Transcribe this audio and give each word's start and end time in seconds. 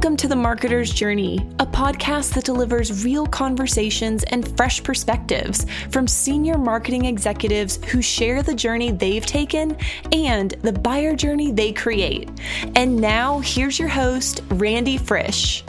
Welcome 0.00 0.16
to 0.16 0.28
The 0.28 0.34
Marketer's 0.34 0.90
Journey, 0.90 1.46
a 1.58 1.66
podcast 1.66 2.32
that 2.32 2.44
delivers 2.44 3.04
real 3.04 3.26
conversations 3.26 4.24
and 4.24 4.56
fresh 4.56 4.82
perspectives 4.82 5.66
from 5.90 6.08
senior 6.08 6.56
marketing 6.56 7.04
executives 7.04 7.78
who 7.84 8.00
share 8.00 8.42
the 8.42 8.54
journey 8.54 8.92
they've 8.92 9.26
taken 9.26 9.76
and 10.10 10.52
the 10.62 10.72
buyer 10.72 11.14
journey 11.14 11.52
they 11.52 11.74
create. 11.74 12.30
And 12.76 12.96
now, 12.96 13.40
here's 13.40 13.78
your 13.78 13.90
host, 13.90 14.40
Randy 14.48 14.96
Frisch. 14.96 15.62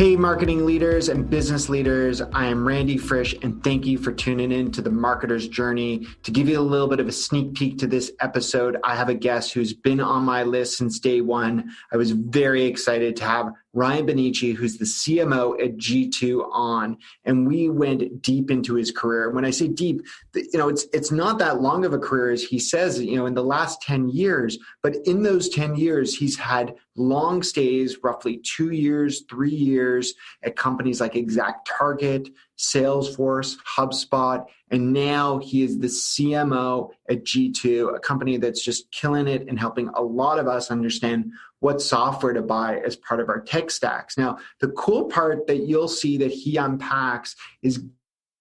Hey, 0.00 0.16
marketing 0.16 0.64
leaders 0.64 1.10
and 1.10 1.28
business 1.28 1.68
leaders. 1.68 2.22
I 2.22 2.46
am 2.46 2.66
Randy 2.66 2.96
Frisch, 2.96 3.34
and 3.42 3.62
thank 3.62 3.84
you 3.84 3.98
for 3.98 4.12
tuning 4.12 4.50
in 4.50 4.72
to 4.72 4.80
the 4.80 4.88
Marketer's 4.88 5.46
Journey. 5.46 6.06
To 6.22 6.30
give 6.30 6.48
you 6.48 6.58
a 6.58 6.62
little 6.62 6.88
bit 6.88 7.00
of 7.00 7.08
a 7.08 7.12
sneak 7.12 7.52
peek 7.52 7.76
to 7.80 7.86
this 7.86 8.10
episode, 8.18 8.78
I 8.82 8.96
have 8.96 9.10
a 9.10 9.14
guest 9.14 9.52
who's 9.52 9.74
been 9.74 10.00
on 10.00 10.24
my 10.24 10.42
list 10.42 10.78
since 10.78 11.00
day 11.00 11.20
one. 11.20 11.72
I 11.92 11.98
was 11.98 12.12
very 12.12 12.64
excited 12.64 13.14
to 13.16 13.24
have 13.24 13.52
Ryan 13.72 14.06
Bonnici, 14.06 14.54
who's 14.54 14.78
the 14.78 14.84
CMO 14.84 15.60
at 15.62 15.76
G2 15.76 16.48
on, 16.52 16.96
and 17.24 17.46
we 17.46 17.68
went 17.68 18.20
deep 18.20 18.50
into 18.50 18.74
his 18.74 18.90
career. 18.90 19.30
When 19.30 19.44
I 19.44 19.50
say 19.50 19.68
deep, 19.68 20.02
you 20.34 20.58
know, 20.58 20.68
it's 20.68 20.86
it's 20.92 21.12
not 21.12 21.38
that 21.38 21.60
long 21.60 21.84
of 21.84 21.92
a 21.92 21.98
career 21.98 22.30
as 22.32 22.42
he 22.42 22.58
says, 22.58 23.00
you 23.00 23.16
know, 23.16 23.26
in 23.26 23.34
the 23.34 23.44
last 23.44 23.80
10 23.82 24.08
years, 24.08 24.58
but 24.82 24.96
in 25.04 25.22
those 25.22 25.48
10 25.48 25.76
years, 25.76 26.16
he's 26.16 26.36
had 26.36 26.74
long 26.96 27.42
stays, 27.42 27.98
roughly 28.02 28.38
two 28.38 28.70
years, 28.70 29.22
three 29.30 29.54
years 29.54 30.14
at 30.42 30.56
companies 30.56 31.00
like 31.00 31.14
Exact 31.14 31.68
Target, 31.78 32.28
Salesforce, 32.60 33.56
HubSpot, 33.76 34.44
and 34.70 34.92
now 34.92 35.38
he 35.38 35.62
is 35.62 35.78
the 35.78 35.86
CMO 35.86 36.90
at 37.08 37.24
G2, 37.24 37.96
a 37.96 37.98
company 37.98 38.36
that's 38.36 38.62
just 38.62 38.90
killing 38.92 39.26
it 39.26 39.48
and 39.48 39.58
helping 39.58 39.88
a 39.94 40.02
lot 40.02 40.38
of 40.38 40.46
us 40.46 40.70
understand 40.70 41.32
what 41.60 41.80
software 41.80 42.34
to 42.34 42.42
buy 42.42 42.78
as 42.84 42.96
part 42.96 43.20
of 43.20 43.30
our 43.30 43.40
tech 43.40 43.70
stacks. 43.70 44.18
Now, 44.18 44.38
the 44.60 44.68
cool 44.68 45.04
part 45.04 45.46
that 45.46 45.66
you'll 45.66 45.88
see 45.88 46.18
that 46.18 46.30
he 46.30 46.58
unpacks 46.58 47.34
is 47.62 47.82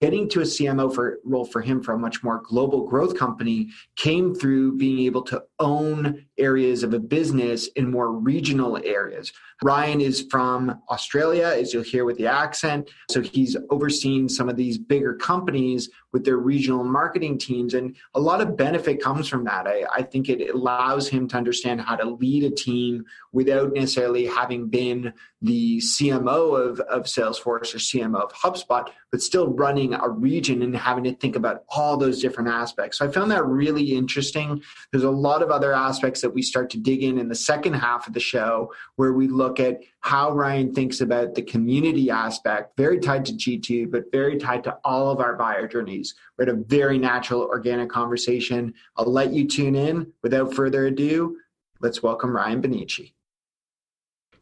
getting 0.01 0.29
to 0.29 0.41
a 0.41 0.43
CMO 0.43 0.93
for 0.93 1.19
role 1.23 1.45
for 1.45 1.61
him 1.61 1.81
for 1.81 1.93
a 1.93 1.97
much 1.97 2.23
more 2.23 2.41
global 2.43 2.87
growth 2.87 3.17
company 3.17 3.69
came 3.95 4.33
through 4.33 4.77
being 4.77 4.99
able 4.99 5.21
to 5.23 5.43
own 5.59 6.25
areas 6.37 6.83
of 6.83 6.93
a 6.93 6.99
business 6.99 7.67
in 7.75 7.91
more 7.91 8.11
regional 8.11 8.77
areas. 8.77 9.31
Ryan 9.63 9.99
is 9.99 10.25
from 10.29 10.81
Australia, 10.89 11.47
as 11.47 11.73
you'll 11.73 11.83
hear 11.83 12.05
with 12.05 12.17
the 12.17 12.27
accent. 12.27 12.89
So 13.11 13.21
he's 13.21 13.57
overseen 13.69 14.29
some 14.29 14.47
of 14.47 14.55
these 14.55 14.77
bigger 14.77 15.15
companies 15.15 15.89
with 16.11 16.25
their 16.25 16.37
regional 16.37 16.83
marketing 16.83 17.37
teams. 17.37 17.73
And 17.73 17.95
a 18.15 18.19
lot 18.19 18.41
of 18.41 18.55
benefit 18.55 19.01
comes 19.01 19.27
from 19.27 19.43
that. 19.45 19.67
I, 19.67 19.83
I 19.91 20.01
think 20.01 20.29
it 20.29 20.53
allows 20.53 21.07
him 21.07 21.27
to 21.29 21.37
understand 21.37 21.81
how 21.81 21.95
to 21.95 22.09
lead 22.09 22.43
a 22.43 22.49
team 22.49 23.05
without 23.31 23.73
necessarily 23.73 24.25
having 24.25 24.69
been 24.69 25.13
the 25.41 25.77
CMO 25.77 26.59
of, 26.59 26.79
of 26.81 27.03
Salesforce 27.03 27.73
or 27.73 27.77
CMO 27.77 28.23
of 28.23 28.33
HubSpot, 28.33 28.89
but 29.11 29.21
still 29.21 29.47
running 29.47 29.93
a 29.93 30.09
region 30.09 30.61
and 30.61 30.75
having 30.75 31.03
to 31.05 31.15
think 31.15 31.35
about 31.35 31.63
all 31.69 31.95
those 31.95 32.21
different 32.21 32.49
aspects. 32.49 32.97
So 32.97 33.05
I 33.05 33.11
found 33.11 33.31
that 33.31 33.45
really 33.45 33.95
interesting. 33.95 34.61
There's 34.91 35.03
a 35.03 35.09
lot 35.09 35.41
of 35.41 35.49
other 35.49 35.73
aspects 35.73 36.21
that 36.21 36.31
we 36.31 36.41
start 36.41 36.69
to 36.71 36.77
dig 36.77 37.03
in 37.03 37.17
in 37.17 37.29
the 37.29 37.35
second 37.35 37.73
half 37.73 38.07
of 38.07 38.13
the 38.13 38.19
show 38.19 38.73
where 38.97 39.13
we 39.13 39.27
look 39.27 39.48
at 39.57 39.79
how 40.01 40.31
Ryan 40.31 40.75
thinks 40.75 40.99
about 40.99 41.33
the 41.33 41.41
community 41.41 42.09
aspect, 42.09 42.75
very 42.75 42.99
tied 42.99 43.23
to 43.25 43.31
G2, 43.31 43.89
but 43.89 44.11
very 44.11 44.37
tied 44.37 44.65
to 44.65 44.77
all 44.83 45.09
of 45.09 45.21
our 45.21 45.37
buyer 45.37 45.65
journeys. 45.65 46.15
We're 46.37 46.43
at 46.43 46.49
a 46.49 46.53
very 46.55 46.97
natural, 46.97 47.43
organic 47.43 47.89
conversation. 47.89 48.73
I'll 48.97 49.11
let 49.11 49.31
you 49.31 49.47
tune 49.47 49.75
in. 49.75 50.11
Without 50.21 50.53
further 50.53 50.87
ado, 50.87 51.37
let's 51.79 52.03
welcome 52.03 52.35
Ryan 52.35 52.61
Bonnici. 52.61 53.13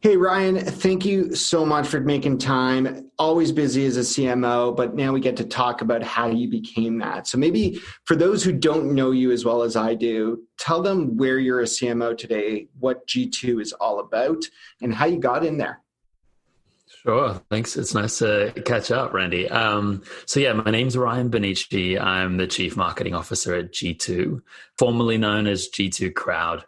Hey, 0.00 0.16
Ryan, 0.16 0.60
thank 0.60 1.04
you 1.04 1.34
so 1.34 1.66
much 1.66 1.88
for 1.88 1.98
making 1.98 2.38
time. 2.38 3.10
Always 3.18 3.50
busy 3.50 3.84
as 3.84 3.96
a 3.96 4.02
CMO, 4.02 4.76
but 4.76 4.94
now 4.94 5.12
we 5.12 5.18
get 5.18 5.36
to 5.38 5.44
talk 5.44 5.80
about 5.80 6.04
how 6.04 6.28
you 6.28 6.48
became 6.48 6.98
that. 6.98 7.26
So, 7.26 7.36
maybe 7.36 7.80
for 8.04 8.14
those 8.14 8.44
who 8.44 8.52
don't 8.52 8.94
know 8.94 9.10
you 9.10 9.32
as 9.32 9.44
well 9.44 9.62
as 9.62 9.74
I 9.74 9.94
do, 9.94 10.44
tell 10.56 10.82
them 10.82 11.16
where 11.16 11.40
you're 11.40 11.62
a 11.62 11.64
CMO 11.64 12.16
today, 12.16 12.68
what 12.78 13.08
G2 13.08 13.60
is 13.60 13.72
all 13.72 13.98
about, 13.98 14.44
and 14.80 14.94
how 14.94 15.06
you 15.06 15.18
got 15.18 15.44
in 15.44 15.58
there. 15.58 15.80
Sure. 16.86 17.42
Thanks. 17.50 17.76
It's 17.76 17.92
nice 17.92 18.18
to 18.18 18.52
catch 18.64 18.92
up, 18.92 19.12
Randy. 19.12 19.48
Um, 19.48 20.04
so, 20.26 20.38
yeah, 20.38 20.52
my 20.52 20.70
name's 20.70 20.96
Ryan 20.96 21.28
Bonnici. 21.28 22.00
I'm 22.00 22.36
the 22.36 22.46
Chief 22.46 22.76
Marketing 22.76 23.14
Officer 23.14 23.56
at 23.56 23.72
G2, 23.72 24.42
formerly 24.78 25.18
known 25.18 25.48
as 25.48 25.68
G2 25.68 26.14
Crowd 26.14 26.64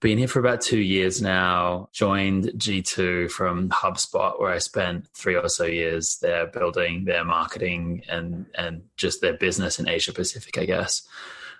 been 0.00 0.18
here 0.18 0.28
for 0.28 0.40
about 0.40 0.62
two 0.62 0.80
years 0.80 1.20
now. 1.20 1.88
Joined 1.92 2.46
G2 2.56 3.30
from 3.30 3.68
HubSpot, 3.68 4.40
where 4.40 4.50
I 4.50 4.58
spent 4.58 5.08
three 5.14 5.36
or 5.36 5.48
so 5.48 5.64
years 5.64 6.18
there 6.20 6.46
building 6.46 7.04
their 7.04 7.24
marketing 7.24 8.02
and 8.08 8.46
and 8.54 8.82
just 8.96 9.20
their 9.20 9.34
business 9.34 9.78
in 9.78 9.88
Asia 9.88 10.12
Pacific, 10.12 10.58
I 10.58 10.64
guess. 10.64 11.02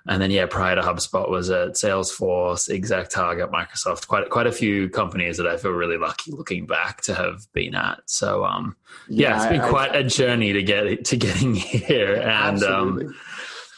And 0.09 0.23
then 0.23 0.31
yeah, 0.31 0.47
prior 0.47 0.75
to 0.77 0.81
HubSpot 0.81 1.29
was 1.29 1.51
at 1.51 1.73
Salesforce, 1.73 2.71
Exact 2.71 3.11
Target, 3.11 3.51
Microsoft, 3.51 4.09
quite 4.09 4.31
quite 4.31 4.47
a 4.47 4.53
few 4.53 4.89
companies 4.89 5.37
that 5.37 5.47
I 5.47 5.59
feel 5.59 5.73
really 5.73 5.99
lucky 5.99 6.33
looking 6.33 6.67
back 6.67 7.03
to 7.03 7.15
have 7.15 7.41
been 7.53 7.75
at. 7.75 8.01
So 8.07 8.47
um, 8.47 8.77
yeah, 9.09 9.29
yeah 9.29 9.37
it's 9.37 9.53
been 9.53 9.61
I, 9.61 9.69
quite 9.69 9.93
I, 9.93 9.99
a 9.99 10.05
journey 10.05 10.55
to 10.55 10.63
get 10.63 11.05
to 11.05 11.17
getting 11.17 11.55
here, 11.57 12.15
and 12.15 12.63
um, 12.63 13.01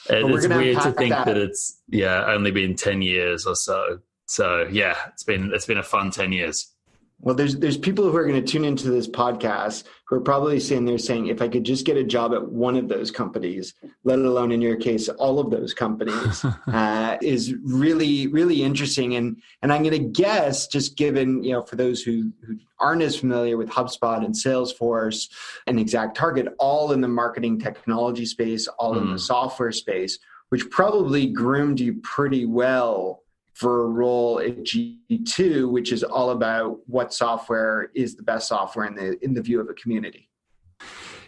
it, 0.08 0.24
it's 0.24 0.46
weird 0.46 0.80
to 0.82 0.92
think 0.92 1.10
that. 1.10 1.26
that 1.26 1.36
it's 1.36 1.80
yeah 1.88 2.26
only 2.26 2.52
been 2.52 2.76
ten 2.76 3.02
years 3.02 3.44
or 3.44 3.56
so 3.56 3.98
so 4.32 4.66
yeah, 4.72 4.96
it's 5.08 5.24
been 5.24 5.50
it's 5.52 5.66
been 5.66 5.76
a 5.76 5.82
fun 5.82 6.10
ten 6.10 6.32
years. 6.32 6.72
Well, 7.20 7.34
there's 7.34 7.58
there's 7.58 7.76
people 7.76 8.10
who 8.10 8.16
are 8.16 8.26
going 8.26 8.42
to 8.42 8.50
tune 8.50 8.64
into 8.64 8.90
this 8.90 9.06
podcast 9.06 9.84
who 10.06 10.16
are 10.16 10.22
probably 10.22 10.58
sitting 10.58 10.86
there 10.86 10.96
saying, 10.96 11.26
if 11.26 11.42
I 11.42 11.48
could 11.48 11.64
just 11.64 11.84
get 11.84 11.98
a 11.98 12.02
job 12.02 12.32
at 12.32 12.50
one 12.50 12.74
of 12.74 12.88
those 12.88 13.10
companies, 13.10 13.74
let 14.04 14.18
alone 14.18 14.50
in 14.50 14.62
your 14.62 14.76
case, 14.76 15.10
all 15.10 15.38
of 15.38 15.50
those 15.50 15.74
companies, 15.74 16.44
uh, 16.66 17.18
is 17.20 17.54
really 17.62 18.26
really 18.28 18.62
interesting. 18.62 19.16
And 19.16 19.36
and 19.60 19.70
I'm 19.70 19.82
going 19.82 20.02
to 20.02 20.22
guess, 20.22 20.66
just 20.66 20.96
given 20.96 21.44
you 21.44 21.52
know, 21.52 21.62
for 21.62 21.76
those 21.76 22.02
who 22.02 22.32
who 22.46 22.56
aren't 22.80 23.02
as 23.02 23.18
familiar 23.18 23.58
with 23.58 23.68
HubSpot 23.68 24.24
and 24.24 24.34
Salesforce 24.34 25.28
and 25.66 25.78
Exact 25.78 26.16
Target, 26.16 26.48
all 26.58 26.92
in 26.92 27.02
the 27.02 27.08
marketing 27.08 27.60
technology 27.60 28.24
space, 28.24 28.66
all 28.78 28.94
mm. 28.94 29.02
in 29.02 29.10
the 29.10 29.16
mm. 29.16 29.20
software 29.20 29.72
space, 29.72 30.18
which 30.48 30.70
probably 30.70 31.26
groomed 31.26 31.80
you 31.80 32.00
pretty 32.02 32.46
well 32.46 33.21
for 33.52 33.84
a 33.84 33.86
role 33.86 34.40
at 34.40 34.58
G2, 34.64 35.70
which 35.70 35.92
is 35.92 36.02
all 36.02 36.30
about 36.30 36.78
what 36.86 37.12
software 37.12 37.90
is 37.94 38.16
the 38.16 38.22
best 38.22 38.48
software 38.48 38.86
in 38.86 38.94
the 38.94 39.22
in 39.24 39.34
the 39.34 39.42
view 39.42 39.60
of 39.60 39.68
a 39.68 39.74
community. 39.74 40.28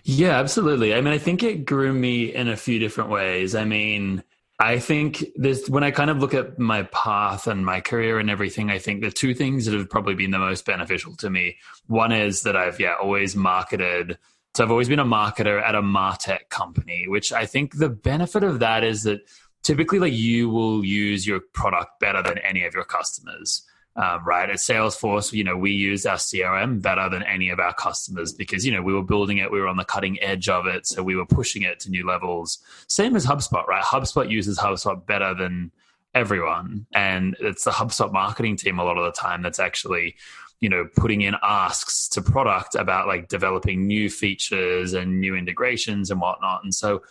Yeah, 0.05 0.39
absolutely. 0.39 0.95
I 0.95 1.01
mean, 1.01 1.15
I 1.15 1.19
think 1.19 1.43
it 1.43 1.65
grew 1.65 1.93
me 1.93 2.35
in 2.35 2.49
a 2.49 2.57
few 2.57 2.79
different 2.79 3.09
ways. 3.09 3.55
I 3.55 3.65
mean, 3.65 4.23
I 4.59 4.79
think 4.79 5.25
this 5.35 5.69
when 5.69 5.83
I 5.83 5.91
kind 5.91 6.11
of 6.11 6.19
look 6.19 6.35
at 6.35 6.59
my 6.59 6.85
path 6.85 7.47
and 7.47 7.65
my 7.65 7.81
career 7.81 8.19
and 8.19 8.31
everything, 8.31 8.71
I 8.71 8.79
think 8.79 9.03
the 9.03 9.11
two 9.11 9.35
things 9.35 9.65
that 9.65 9.75
have 9.77 9.91
probably 9.91 10.15
been 10.15 10.31
the 10.31 10.39
most 10.39 10.65
beneficial 10.65 11.17
to 11.17 11.31
me. 11.31 11.57
One 11.87 12.13
is 12.13 12.43
that 12.43 12.57
I've 12.57 12.79
yeah 12.79 12.95
always 13.03 13.35
marketed. 13.35 14.19
So 14.55 14.63
I've 14.63 14.71
always 14.71 14.89
been 14.89 15.01
a 15.01 15.05
marketer 15.05 15.61
at 15.61 15.75
a 15.75 15.83
Martech 15.83 16.49
company, 16.49 17.07
which 17.09 17.33
I 17.33 17.45
think 17.45 17.79
the 17.79 17.89
benefit 17.89 18.45
of 18.45 18.61
that 18.61 18.85
is 18.85 19.03
that 19.03 19.23
typically 19.65 19.99
like 19.99 20.13
you 20.13 20.49
will 20.49 20.85
use 20.85 21.27
your 21.27 21.41
product 21.53 21.99
better 21.99 22.23
than 22.23 22.39
any 22.39 22.65
of 22.65 22.73
your 22.73 22.85
customers 22.85 23.65
um, 23.97 24.25
right? 24.25 24.51
At 24.51 24.57
salesforce 24.57 25.33
you 25.33 25.45
know 25.45 25.57
we 25.57 25.71
use 25.71 26.05
our 26.07 26.17
crm 26.17 26.83
better 26.83 27.09
than 27.09 27.23
any 27.23 27.49
of 27.51 27.61
our 27.61 27.75
customers 27.75 28.33
because 28.33 28.67
you 28.67 28.73
know 28.73 28.83
we 28.83 28.93
were 28.93 29.05
building 29.05 29.39
it 29.39 29.51
we 29.51 29.61
were 29.61 29.69
on 29.69 29.77
the 29.77 29.85
cutting 29.85 30.21
edge 30.23 30.49
of 30.49 30.67
it 30.67 30.87
so 30.87 31.03
we 31.03 31.17
were 31.17 31.27
pushing 31.27 31.63
it 31.63 31.81
to 31.81 31.91
new 31.91 32.07
levels. 32.07 32.59
Same 32.89 33.15
as 33.17 33.27
hubspot 33.27 33.67
right? 33.67 33.85
Hubspot 33.85 34.31
uses 34.31 34.59
hubspot 34.59 35.07
better 35.07 35.35
than 35.35 35.71
everyone 36.15 36.87
and 36.93 37.37
it's 37.41 37.65
the 37.65 37.71
hubspot 37.71 38.13
marketing 38.13 38.57
team 38.57 38.79
a 38.79 38.85
lot 38.85 38.97
of 38.97 39.05
the 39.05 39.13
time 39.13 39.43
that's 39.43 39.59
actually 39.59 40.15
you 40.61 40.69
know 40.69 40.89
putting 40.97 41.23
in 41.23 41.35
asks 41.43 42.09
to 42.09 42.23
product 42.23 42.75
about 42.75 43.07
like 43.07 43.29
developing 43.29 43.87
new 43.87 44.09
features 44.09 44.93
and 44.93 45.21
new 45.21 45.37
integrations 45.37 46.11
and 46.11 46.21
whatnot. 46.21 46.65
And 46.65 46.75
so 46.75 47.03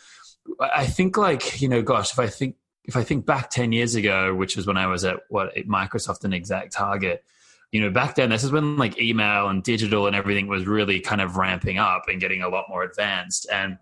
I 0.60 0.86
think 0.86 1.18
like 1.18 1.62
you 1.62 1.68
know, 1.68 1.82
gosh, 1.82 2.12
if 2.12 2.20
I 2.20 2.28
think 2.28 2.56
if 2.86 2.96
I 2.96 3.04
think 3.04 3.26
back 3.26 3.50
ten 3.50 3.72
years 3.72 3.96
ago, 3.96 4.34
which 4.34 4.56
was 4.56 4.68
when 4.68 4.78
I 4.78 4.88
was 4.88 5.04
at 5.04 5.22
what 5.30 5.56
Microsoft 5.56 6.24
and 6.24 6.34
Exact 6.34 6.74
Target, 6.74 7.24
you 7.72 7.82
know, 7.82 7.90
back 7.90 8.16
then 8.16 8.30
this 8.30 8.44
is 8.44 8.52
when 8.52 8.78
like 8.78 9.00
email 9.00 9.48
and 9.48 9.64
digital 9.64 10.08
and 10.08 10.16
everything 10.16 10.48
was 10.48 10.66
really 10.66 11.00
kind 11.00 11.22
of 11.22 11.38
ramping 11.38 11.78
up 11.78 12.04
and 12.08 12.22
getting 12.22 12.42
a 12.42 12.50
lot 12.50 12.66
more 12.70 12.84
advanced. 12.84 13.48
And 13.52 13.78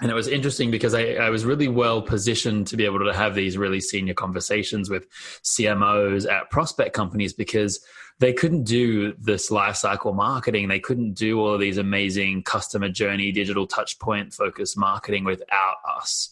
and 0.00 0.10
it 0.10 0.14
was 0.14 0.26
interesting 0.28 0.70
because 0.70 0.94
I, 0.94 1.12
I, 1.14 1.30
was 1.30 1.44
really 1.44 1.68
well 1.68 2.02
positioned 2.02 2.66
to 2.68 2.76
be 2.76 2.84
able 2.84 3.04
to 3.04 3.12
have 3.12 3.34
these 3.34 3.56
really 3.56 3.80
senior 3.80 4.14
conversations 4.14 4.90
with 4.90 5.08
CMOs 5.42 6.30
at 6.30 6.50
prospect 6.50 6.94
companies 6.94 7.32
because 7.32 7.84
they 8.18 8.32
couldn't 8.32 8.64
do 8.64 9.14
this 9.14 9.50
lifecycle 9.50 10.14
marketing. 10.14 10.68
They 10.68 10.80
couldn't 10.80 11.14
do 11.14 11.38
all 11.38 11.54
of 11.54 11.60
these 11.60 11.78
amazing 11.78 12.42
customer 12.42 12.88
journey, 12.88 13.30
digital 13.30 13.66
touch 13.66 13.98
point 13.98 14.34
focused 14.34 14.76
marketing 14.76 15.24
without 15.24 15.76
us. 15.96 16.30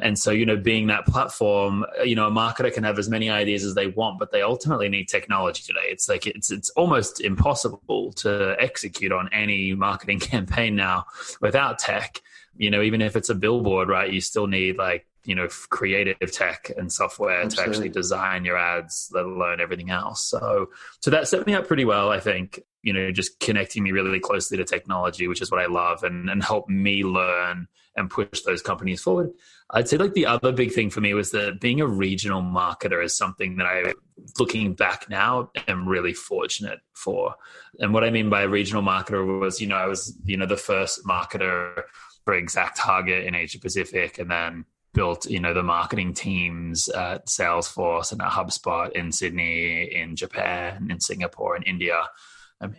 And 0.00 0.18
so, 0.18 0.32
you 0.32 0.44
know, 0.44 0.56
being 0.56 0.88
that 0.88 1.06
platform, 1.06 1.84
you 2.04 2.16
know, 2.16 2.26
a 2.26 2.30
marketer 2.30 2.72
can 2.72 2.82
have 2.84 2.98
as 2.98 3.08
many 3.08 3.30
ideas 3.30 3.64
as 3.64 3.74
they 3.74 3.86
want, 3.86 4.18
but 4.18 4.32
they 4.32 4.42
ultimately 4.42 4.88
need 4.88 5.08
technology 5.08 5.62
today. 5.62 5.84
It's 5.84 6.08
like 6.08 6.26
it's 6.26 6.50
it's 6.50 6.70
almost 6.70 7.20
impossible 7.20 8.12
to 8.14 8.56
execute 8.58 9.12
on 9.12 9.28
any 9.32 9.72
marketing 9.74 10.18
campaign 10.20 10.74
now 10.74 11.06
without 11.40 11.78
tech. 11.78 12.22
You 12.56 12.70
know, 12.70 12.82
even 12.82 13.02
if 13.02 13.16
it's 13.16 13.30
a 13.30 13.34
billboard, 13.34 13.88
right? 13.88 14.12
You 14.12 14.20
still 14.20 14.46
need 14.46 14.78
like 14.78 15.06
you 15.24 15.34
know 15.34 15.48
creative 15.70 16.32
tech 16.32 16.70
and 16.76 16.92
software 16.92 17.42
Absolutely. 17.42 17.64
to 17.64 17.70
actually 17.70 17.88
design 17.88 18.44
your 18.44 18.58
ads 18.58 19.10
let 19.12 19.24
alone 19.24 19.60
everything 19.60 19.90
else 19.90 20.28
so 20.28 20.68
so 21.00 21.10
that 21.10 21.26
set 21.28 21.46
me 21.46 21.54
up 21.54 21.66
pretty 21.66 21.84
well 21.84 22.10
i 22.10 22.20
think 22.20 22.60
you 22.82 22.92
know 22.92 23.10
just 23.10 23.40
connecting 23.40 23.82
me 23.82 23.92
really 23.92 24.20
closely 24.20 24.56
to 24.56 24.64
technology 24.64 25.26
which 25.26 25.42
is 25.42 25.50
what 25.50 25.60
i 25.60 25.66
love 25.66 26.04
and 26.04 26.28
and 26.28 26.42
help 26.44 26.68
me 26.68 27.02
learn 27.02 27.66
and 27.96 28.10
push 28.10 28.42
those 28.42 28.60
companies 28.60 29.00
forward 29.00 29.30
i'd 29.70 29.88
say 29.88 29.96
like 29.96 30.12
the 30.12 30.26
other 30.26 30.52
big 30.52 30.72
thing 30.72 30.90
for 30.90 31.00
me 31.00 31.14
was 31.14 31.30
that 31.30 31.60
being 31.60 31.80
a 31.80 31.86
regional 31.86 32.42
marketer 32.42 33.02
is 33.02 33.16
something 33.16 33.56
that 33.56 33.66
i 33.66 33.92
looking 34.38 34.74
back 34.74 35.08
now 35.08 35.50
am 35.68 35.88
really 35.88 36.12
fortunate 36.12 36.80
for 36.92 37.34
and 37.78 37.94
what 37.94 38.04
i 38.04 38.10
mean 38.10 38.28
by 38.28 38.42
a 38.42 38.48
regional 38.48 38.82
marketer 38.82 39.40
was 39.40 39.60
you 39.60 39.66
know 39.66 39.76
i 39.76 39.86
was 39.86 40.16
you 40.24 40.36
know 40.36 40.46
the 40.46 40.56
first 40.56 41.04
marketer 41.06 41.82
for 42.24 42.40
ExactTarget 42.40 43.26
in 43.26 43.34
asia 43.34 43.58
pacific 43.58 44.18
and 44.18 44.30
then 44.30 44.64
built 44.94 45.26
you 45.26 45.40
know 45.40 45.52
the 45.52 45.62
marketing 45.62 46.14
teams 46.14 46.88
at 46.88 47.26
Salesforce 47.26 48.12
and 48.12 48.22
at 48.22 48.30
HubSpot 48.30 48.92
in 48.92 49.10
Sydney, 49.12 49.92
in 49.92 50.16
Japan, 50.16 50.88
in 50.90 51.00
Singapore, 51.00 51.56
in 51.56 51.64
India, 51.64 52.08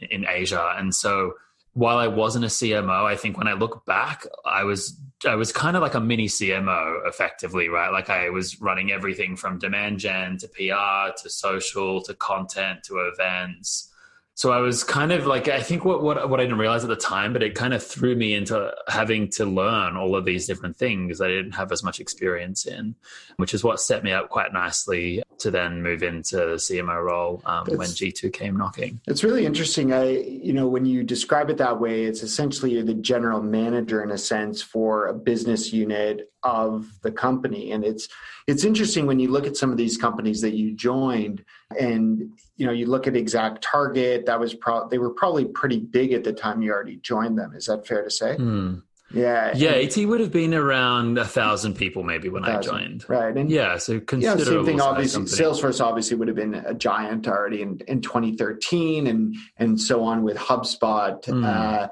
in 0.10 0.26
Asia, 0.28 0.74
and 0.78 0.96
so 0.96 1.34
while 1.76 1.98
I 1.98 2.08
wasn't 2.08 2.46
a 2.46 2.48
CMO, 2.48 3.04
I 3.04 3.18
think 3.18 3.38
when 3.38 3.50
I 3.50 3.54
look 3.54 3.86
back, 3.86 4.26
I 4.46 4.64
was 4.64 4.98
I 5.28 5.36
was 5.36 5.52
kind 5.52 5.76
of 5.76 5.82
like 5.82 5.94
a 5.94 6.00
mini 6.00 6.28
CMO, 6.28 7.06
effectively, 7.06 7.68
right? 7.68 7.92
Like 7.92 8.10
I 8.10 8.30
was 8.30 8.62
running 8.62 8.92
everything 8.92 9.36
from 9.36 9.60
demand 9.60 10.00
gen 10.00 10.38
to 10.38 10.48
PR 10.48 11.14
to 11.22 11.30
social 11.30 12.02
to 12.04 12.14
content 12.14 12.84
to 12.86 13.00
events 13.00 13.92
so 14.38 14.52
I 14.52 14.60
was 14.60 14.84
kind 14.84 15.14
of 15.14 15.26
like 15.26 15.48
I 15.48 15.62
think 15.62 15.86
what, 15.86 16.04
what 16.04 16.30
what 16.30 16.42
I 16.42 16.44
didn't 16.44 16.58
realize 16.58 16.84
at 16.84 16.90
the 16.90 16.98
time, 16.98 17.32
but 17.32 17.42
it 17.42 17.56
kind 17.56 17.74
of 17.74 17.82
threw 17.82 18.18
me 18.18 18.34
into 18.34 18.70
having 18.90 19.30
to 19.32 19.46
learn 19.46 19.96
all 19.96 20.14
of 20.14 20.26
these 20.26 20.46
different 20.46 20.76
things 20.76 21.22
I 21.22 21.30
didn't 21.30 21.54
have 21.54 21.72
as 21.72 21.84
much 21.84 22.02
experience 22.02 22.66
in, 22.66 22.96
which 23.38 23.54
is 23.54 23.64
what 23.64 23.80
set 23.80 24.04
me 24.04 24.12
up 24.12 24.28
quite 24.28 24.52
nicely 24.52 25.24
to 25.38 25.52
then 25.52 25.82
move 25.82 26.04
into 26.04 26.36
the 26.36 26.56
CMO 26.58 27.02
role 27.02 27.42
um, 27.46 27.66
when 27.68 27.90
G 27.90 28.12
two 28.12 28.30
came 28.30 28.58
knocking. 28.58 29.00
It's 29.08 29.24
really 29.24 29.46
interesting. 29.46 29.94
I 29.94 30.10
you 30.10 30.52
know 30.52 30.68
when 30.68 30.86
you 30.86 31.04
describe 31.04 31.50
it 31.50 31.58
that 31.58 31.80
way, 31.80 32.04
it's 32.04 32.22
essentially 32.22 32.74
you're 32.74 32.84
the 32.84 32.94
general 32.94 33.42
manager 33.42 34.04
in 34.04 34.12
a 34.12 34.18
sense 34.18 34.62
for 34.62 35.08
a 35.08 35.14
business 35.14 35.72
unit 35.72 36.30
of 36.44 36.92
the 37.04 37.12
company, 37.12 37.72
and 37.72 37.86
it's 37.86 38.10
it's 38.48 38.66
interesting 38.66 39.06
when 39.06 39.20
you 39.20 39.32
look 39.32 39.48
at 39.48 39.56
some 39.56 39.72
of 39.72 39.78
these 39.78 39.96
companies 39.96 40.42
that 40.42 40.56
you 40.56 40.74
joined 40.74 41.46
and 41.80 42.32
you 42.58 42.66
know 42.66 42.72
you 42.72 42.86
look 42.86 43.08
at 43.08 43.16
exact 43.16 43.64
target 43.64 44.26
that 44.26 44.40
was 44.40 44.54
pro- 44.54 44.88
they 44.88 44.98
were 44.98 45.10
probably 45.10 45.46
pretty 45.46 45.80
big 45.80 46.14
at 46.14 46.24
the 46.24 46.34
time 46.34 46.62
you 46.62 46.72
already 46.72 46.98
joined 46.98 47.38
them 47.38 47.54
is 47.54 47.66
that 47.66 47.86
fair 47.86 48.04
to 48.04 48.10
say 48.10 48.36
mm. 48.38 48.82
yeah 49.12 49.52
yeah 49.56 49.72
and, 49.72 49.98
it 49.98 50.06
would 50.06 50.20
have 50.20 50.32
been 50.32 50.54
around 50.54 51.18
a 51.18 51.26
thousand 51.26 51.76
people 51.76 52.04
maybe 52.04 52.30
when 52.30 52.46
i 52.46 52.60
joined 52.60 53.08
right 53.10 53.36
and 53.36 53.50
yeah 53.50 53.78
so 53.78 54.02
yeah 54.18 54.36
same 54.38 54.66
thing 54.66 54.82
obviously 54.82 55.26
company. 55.26 55.38
salesforce 55.38 55.84
obviously 55.84 56.16
would 56.16 56.28
have 56.28 56.38
been 56.38 56.56
a 56.56 56.74
giant 56.74 57.28
already 57.28 57.62
in, 57.62 57.80
in 57.88 58.02
2013 58.02 59.08
and 59.08 59.36
and 59.58 59.80
so 59.80 60.04
on 60.04 60.24
with 60.24 60.38
hubspot 60.38 61.24
mm. 61.26 61.46
uh, 61.46 61.88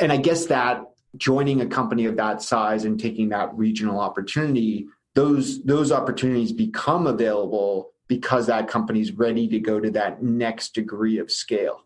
and 0.00 0.12
i 0.12 0.16
guess 0.16 0.46
that 0.46 0.82
joining 1.16 1.60
a 1.60 1.66
company 1.66 2.06
of 2.06 2.16
that 2.16 2.40
size 2.40 2.84
and 2.84 3.00
taking 3.00 3.30
that 3.30 3.52
regional 3.54 3.98
opportunity 3.98 4.86
those 5.14 5.62
those 5.64 5.90
opportunities 5.90 6.52
become 6.52 7.06
available 7.06 7.90
because 8.10 8.48
that 8.48 8.66
company's 8.66 9.12
ready 9.12 9.46
to 9.46 9.60
go 9.60 9.78
to 9.78 9.88
that 9.88 10.20
next 10.20 10.74
degree 10.74 11.18
of 11.18 11.30
scale. 11.30 11.84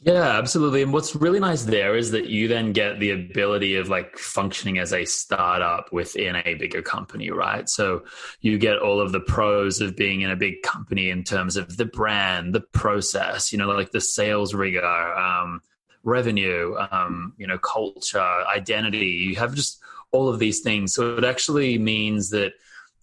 Yeah, 0.00 0.38
absolutely. 0.38 0.82
And 0.82 0.92
what's 0.92 1.16
really 1.16 1.40
nice 1.40 1.64
there 1.64 1.96
is 1.96 2.12
that 2.12 2.26
you 2.26 2.46
then 2.46 2.72
get 2.72 3.00
the 3.00 3.10
ability 3.10 3.74
of 3.74 3.88
like 3.88 4.16
functioning 4.16 4.78
as 4.78 4.92
a 4.92 5.04
startup 5.04 5.92
within 5.92 6.36
a 6.36 6.54
bigger 6.54 6.82
company, 6.82 7.32
right? 7.32 7.68
So 7.68 8.04
you 8.42 8.58
get 8.58 8.78
all 8.78 9.00
of 9.00 9.10
the 9.10 9.18
pros 9.18 9.80
of 9.80 9.96
being 9.96 10.20
in 10.20 10.30
a 10.30 10.36
big 10.36 10.62
company 10.62 11.10
in 11.10 11.24
terms 11.24 11.56
of 11.56 11.76
the 11.76 11.86
brand, 11.86 12.54
the 12.54 12.60
process, 12.60 13.50
you 13.50 13.58
know, 13.58 13.66
like 13.66 13.90
the 13.90 14.00
sales 14.00 14.54
rigor, 14.54 14.84
um, 14.84 15.62
revenue, 16.04 16.76
um, 16.92 17.32
you 17.38 17.48
know, 17.48 17.58
culture, 17.58 18.20
identity. 18.20 19.26
You 19.30 19.34
have 19.34 19.52
just 19.52 19.80
all 20.12 20.28
of 20.28 20.38
these 20.38 20.60
things. 20.60 20.94
So 20.94 21.16
it 21.16 21.24
actually 21.24 21.76
means 21.76 22.30
that 22.30 22.52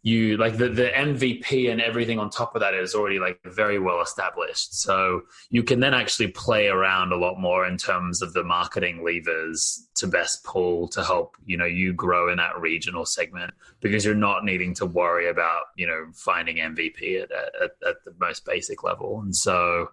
you 0.06 0.36
like 0.36 0.58
the, 0.58 0.68
the 0.68 0.90
MVP 0.94 1.72
and 1.72 1.82
everything 1.82 2.20
on 2.20 2.30
top 2.30 2.56
of 2.56 2.60
that 2.60 2.74
is 2.74 2.94
already 2.94 3.20
like 3.20 3.40
very 3.46 3.80
well 3.80 4.02
established. 4.02 4.78
So 4.78 5.22
you 5.50 5.64
can 5.64 5.80
then 5.80 5.94
actually 5.94 6.28
play 6.28 6.68
around 6.68 7.14
a 7.14 7.16
lot 7.16 7.40
more 7.40 7.66
in 7.66 7.78
terms 7.78 8.22
of 8.22 8.34
the 8.34 8.44
marketing 8.44 9.06
levers 9.06 9.88
to 9.96 10.08
best 10.08 10.44
pull 10.44 10.90
to 10.90 11.02
help, 11.06 11.38
you 11.46 11.56
know, 11.56 11.66
you 11.66 11.94
grow 11.94 12.30
in 12.30 12.36
that 12.38 12.60
regional 12.60 13.06
segment 13.06 13.54
because 13.80 14.04
you're 14.04 14.14
not 14.14 14.44
needing 14.44 14.74
to 14.74 14.86
worry 14.86 15.30
about, 15.30 15.68
you 15.78 15.88
know, 15.88 16.08
finding 16.14 16.58
MVP 16.58 17.24
at, 17.24 17.32
at, 17.32 17.72
at 17.88 18.04
the 18.04 18.14
most 18.20 18.46
basic 18.46 18.84
level. 18.84 19.22
And 19.22 19.34
so 19.34 19.92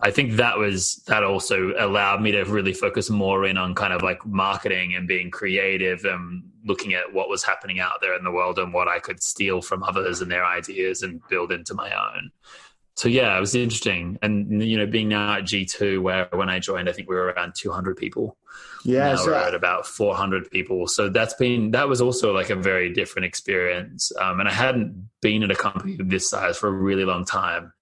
I 0.00 0.10
think 0.10 0.32
that 0.36 0.56
was 0.56 1.02
that 1.08 1.24
also 1.24 1.74
allowed 1.78 2.22
me 2.22 2.32
to 2.32 2.44
really 2.44 2.72
focus 2.72 3.10
more 3.10 3.44
in 3.44 3.58
on 3.58 3.74
kind 3.74 3.92
of 3.92 4.02
like 4.02 4.24
marketing 4.24 4.94
and 4.94 5.06
being 5.06 5.30
creative 5.30 6.06
and 6.06 6.42
looking 6.64 6.94
at 6.94 7.12
what 7.12 7.28
was 7.28 7.42
happening 7.42 7.80
out 7.80 8.00
there 8.00 8.16
in 8.16 8.24
the 8.24 8.30
world 8.30 8.58
and 8.58 8.72
what 8.72 8.88
I 8.88 8.98
could 8.98 9.22
steal 9.22 9.62
from 9.62 9.82
others 9.82 10.20
and 10.20 10.30
their 10.30 10.44
ideas 10.44 11.02
and 11.02 11.20
build 11.28 11.52
into 11.52 11.74
my 11.74 11.92
own. 11.92 12.30
So 12.94 13.08
yeah, 13.08 13.36
it 13.36 13.40
was 13.40 13.54
interesting. 13.54 14.18
And 14.20 14.62
you 14.62 14.76
know, 14.76 14.86
being 14.86 15.08
now 15.08 15.34
at 15.34 15.44
G2 15.44 16.02
where 16.02 16.28
when 16.32 16.50
I 16.50 16.58
joined 16.58 16.88
I 16.88 16.92
think 16.92 17.08
we 17.08 17.14
were 17.14 17.32
around 17.32 17.54
200 17.56 17.96
people. 17.96 18.36
Yeah, 18.84 19.12
now 19.12 19.16
so 19.16 19.26
we're 19.28 19.34
at 19.34 19.54
about 19.54 19.86
400 19.86 20.50
people. 20.50 20.86
So 20.86 21.08
that's 21.08 21.34
been 21.34 21.70
that 21.70 21.88
was 21.88 22.00
also 22.00 22.34
like 22.34 22.50
a 22.50 22.56
very 22.56 22.92
different 22.92 23.24
experience. 23.24 24.12
Um, 24.20 24.40
and 24.40 24.48
I 24.48 24.52
hadn't 24.52 25.08
been 25.22 25.42
at 25.42 25.50
a 25.50 25.54
company 25.54 25.96
this 25.98 26.28
size 26.28 26.58
for 26.58 26.68
a 26.68 26.72
really 26.72 27.04
long 27.04 27.24
time 27.24 27.72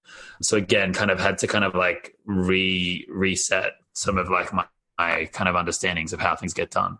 so 0.41 0.57
again 0.57 0.93
kind 0.93 1.11
of 1.11 1.19
had 1.19 1.37
to 1.39 1.47
kind 1.47 1.63
of 1.63 1.75
like 1.75 2.15
re 2.25 3.05
reset 3.09 3.73
some 3.93 4.17
of 4.17 4.29
like 4.29 4.53
my, 4.53 4.65
my 4.97 5.25
kind 5.25 5.49
of 5.49 5.55
understandings 5.55 6.13
of 6.13 6.19
how 6.19 6.35
things 6.35 6.53
get 6.53 6.71
done 6.71 6.97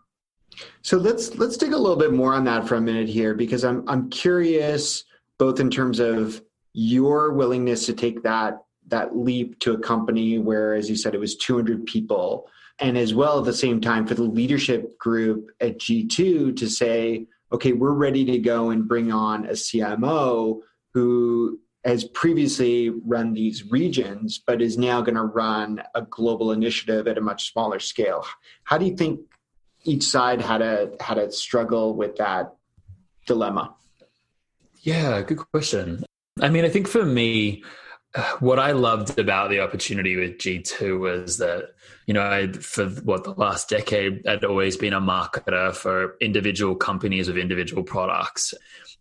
so 0.82 0.98
let's 0.98 1.36
let's 1.36 1.58
dig 1.58 1.74
a 1.74 1.78
little 1.78 1.98
bit 1.98 2.14
more 2.14 2.34
on 2.34 2.44
that 2.44 2.68
for 2.68 2.76
a 2.76 2.82
minute 2.82 3.08
here 3.08 3.34
because 3.34 3.64
i'm 3.64 3.88
i'm 3.88 4.10
curious 4.10 5.04
both 5.38 5.60
in 5.60 5.70
terms 5.70 6.00
of 6.00 6.42
your 6.74 7.34
willingness 7.34 7.86
to 7.86 7.94
take 7.94 8.22
that 8.24 8.60
that 8.88 9.16
leap 9.16 9.60
to 9.60 9.74
a 9.74 9.80
company 9.80 10.40
where 10.40 10.74
as 10.74 10.90
you 10.90 10.96
said 10.96 11.14
it 11.14 11.20
was 11.20 11.36
200 11.38 11.86
people 11.86 12.48
and 12.80 12.98
as 12.98 13.14
well 13.14 13.40
at 13.40 13.46
the 13.46 13.54
same 13.54 13.80
time 13.80 14.08
for 14.08 14.16
the 14.16 14.24
leadership 14.24 14.98
group 14.98 15.52
at 15.60 15.80
G2 15.80 16.56
to 16.56 16.70
say 16.70 17.28
okay 17.52 17.74
we're 17.74 17.94
ready 17.94 18.26
to 18.26 18.38
go 18.40 18.70
and 18.70 18.88
bring 18.88 19.12
on 19.12 19.46
a 19.46 19.52
CMO 19.52 20.62
who 20.94 21.60
has 21.84 22.04
previously 22.06 22.90
run 22.90 23.34
these 23.34 23.72
regions, 23.72 24.42
but 24.46 24.62
is 24.62 24.78
now 24.78 25.02
going 25.02 25.16
to 25.16 25.24
run 25.24 25.82
a 25.96 26.02
global 26.04 26.52
initiative 26.52 27.08
at 27.08 27.18
a 27.18 27.22
much 27.22 27.52
smaller 27.52 27.80
scale. 27.80 28.26
How 28.66 28.78
do 28.78 28.86
you 28.86 28.96
think 28.96 29.20
each 29.84 30.04
side 30.04 30.42
had 30.42 30.60
to 30.60 30.92
had 31.00 31.16
to 31.16 31.32
struggle 31.32 31.96
with 31.96 32.18
that 32.18 32.54
dilemma? 33.26 33.76
Yeah, 34.82 35.22
good 35.22 35.40
question. 35.54 36.04
I 36.40 36.50
mean, 36.50 36.66
I 36.66 36.70
think 36.70 36.88
for 36.88 37.06
me, 37.06 37.64
uh, 38.16 38.24
what 38.40 38.60
I 38.60 38.72
loved 38.72 39.20
about 39.20 39.50
the 39.50 39.60
opportunity 39.60 40.16
with 40.16 40.38
G2 40.38 41.00
was 41.00 41.38
that, 41.38 41.70
you 42.08 42.14
know, 42.14 42.22
I, 42.22 42.52
for 42.52 42.88
what 42.90 43.24
the 43.24 43.32
last 43.32 43.70
decade, 43.70 44.26
I'd 44.28 44.44
always 44.44 44.76
been 44.76 44.94
a 44.94 45.02
marketer 45.02 45.74
for 45.74 46.18
individual 46.20 46.76
companies 46.76 47.28
with 47.28 47.38
individual 47.38 47.84
products. 47.84 48.54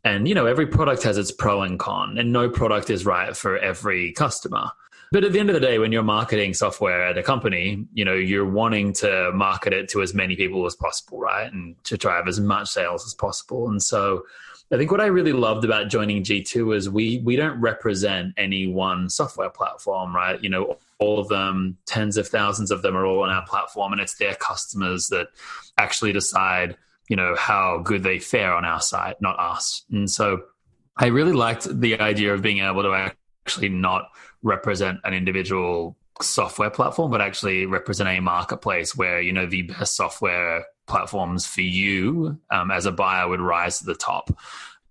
And, 0.05 0.29
you 0.29 0.35
know, 0.35 0.47
every 0.47 0.67
product 0.67 1.03
has 1.03 1.19
its 1.19 1.33
pro 1.33 1.63
and 1.63 1.79
con, 1.79 2.19
and 2.19 2.33
no 2.33 2.49
product 2.49 2.91
is 2.91 3.05
right 3.05 3.37
for 3.37 3.59
every 3.59 4.13
customer. 4.13 4.71
But 5.13 5.25
at 5.25 5.33
the 5.33 5.41
end 5.41 5.51
of 5.51 5.55
the 5.55 5.61
day, 5.61 5.79
when 5.79 5.91
you're 5.91 6.05
marketing 6.05 6.55
software 6.55 7.05
at 7.05 7.19
a 7.19 7.23
company, 7.23 7.85
you 7.93 8.05
know, 8.05 8.15
you're 8.15 8.49
wanting 8.49 8.93
to 8.95 9.33
market 9.33 9.73
it 9.73 9.89
to 9.91 10.03
as 10.03 10.15
many 10.15 10.37
people 10.37 10.65
as 10.67 10.77
possible, 10.77 11.19
right? 11.19 11.53
And 11.53 11.83
to 11.85 11.97
drive 11.97 12.29
as 12.29 12.39
much 12.39 12.69
sales 12.69 13.05
as 13.05 13.15
possible. 13.15 13.69
And 13.69 13.83
so 13.83 14.25
I 14.73 14.77
think 14.77 14.93
what 14.93 15.01
I 15.01 15.07
really 15.07 15.33
loved 15.33 15.65
about 15.65 15.89
joining 15.89 16.23
G2 16.23 16.77
is 16.77 16.89
we 16.89 17.19
we 17.25 17.35
don't 17.35 17.61
represent 17.61 18.35
any 18.37 18.69
one 18.69 19.09
software 19.09 19.51
platform, 19.51 20.15
right? 20.15 20.41
You 20.43 20.51
know, 20.51 20.79
all 21.01 21.19
of 21.19 21.27
them, 21.27 21.77
tens 21.87 22.17
of 22.17 22.29
thousands 22.29 22.71
of 22.71 22.83
them 22.83 22.97
are 22.97 23.05
all 23.05 23.25
on 23.25 23.31
our 23.31 23.45
platform 23.47 23.93
and 23.93 24.01
it's 24.01 24.15
their 24.15 24.37
customers 24.37 25.09
that 25.09 25.29
actually 25.77 26.13
decide 26.13 26.77
you 27.11 27.17
know 27.17 27.35
how 27.37 27.79
good 27.79 28.05
they 28.05 28.19
fare 28.21 28.55
on 28.55 28.65
our 28.65 28.81
site 28.81 29.21
not 29.21 29.39
us 29.39 29.85
and 29.91 30.09
so 30.09 30.41
i 30.97 31.07
really 31.07 31.33
liked 31.33 31.67
the 31.81 31.99
idea 32.01 32.33
of 32.33 32.41
being 32.41 32.61
able 32.61 32.83
to 32.83 33.13
actually 33.51 33.69
not 33.69 34.11
represent 34.43 35.01
an 35.05 35.13
individual 35.13 35.97
software 36.23 36.71
platform, 36.71 37.11
but 37.11 37.21
actually 37.21 37.67
represent 37.67 38.09
a 38.09 38.21
marketplace 38.21 38.97
where 38.97 39.21
you 39.21 39.33
know 39.33 39.47
the 39.47 39.63
best 39.63 39.97
software 39.97 40.65
platforms 40.87 41.47
for 41.47 41.63
you 41.63 42.39
um, 42.51 42.71
as 42.71 42.87
a 42.87 42.93
buyer 42.93 43.29
would 43.29 43.41
rise 43.41 43.79
to 43.79 43.85
the 43.85 43.95
top. 43.95 44.31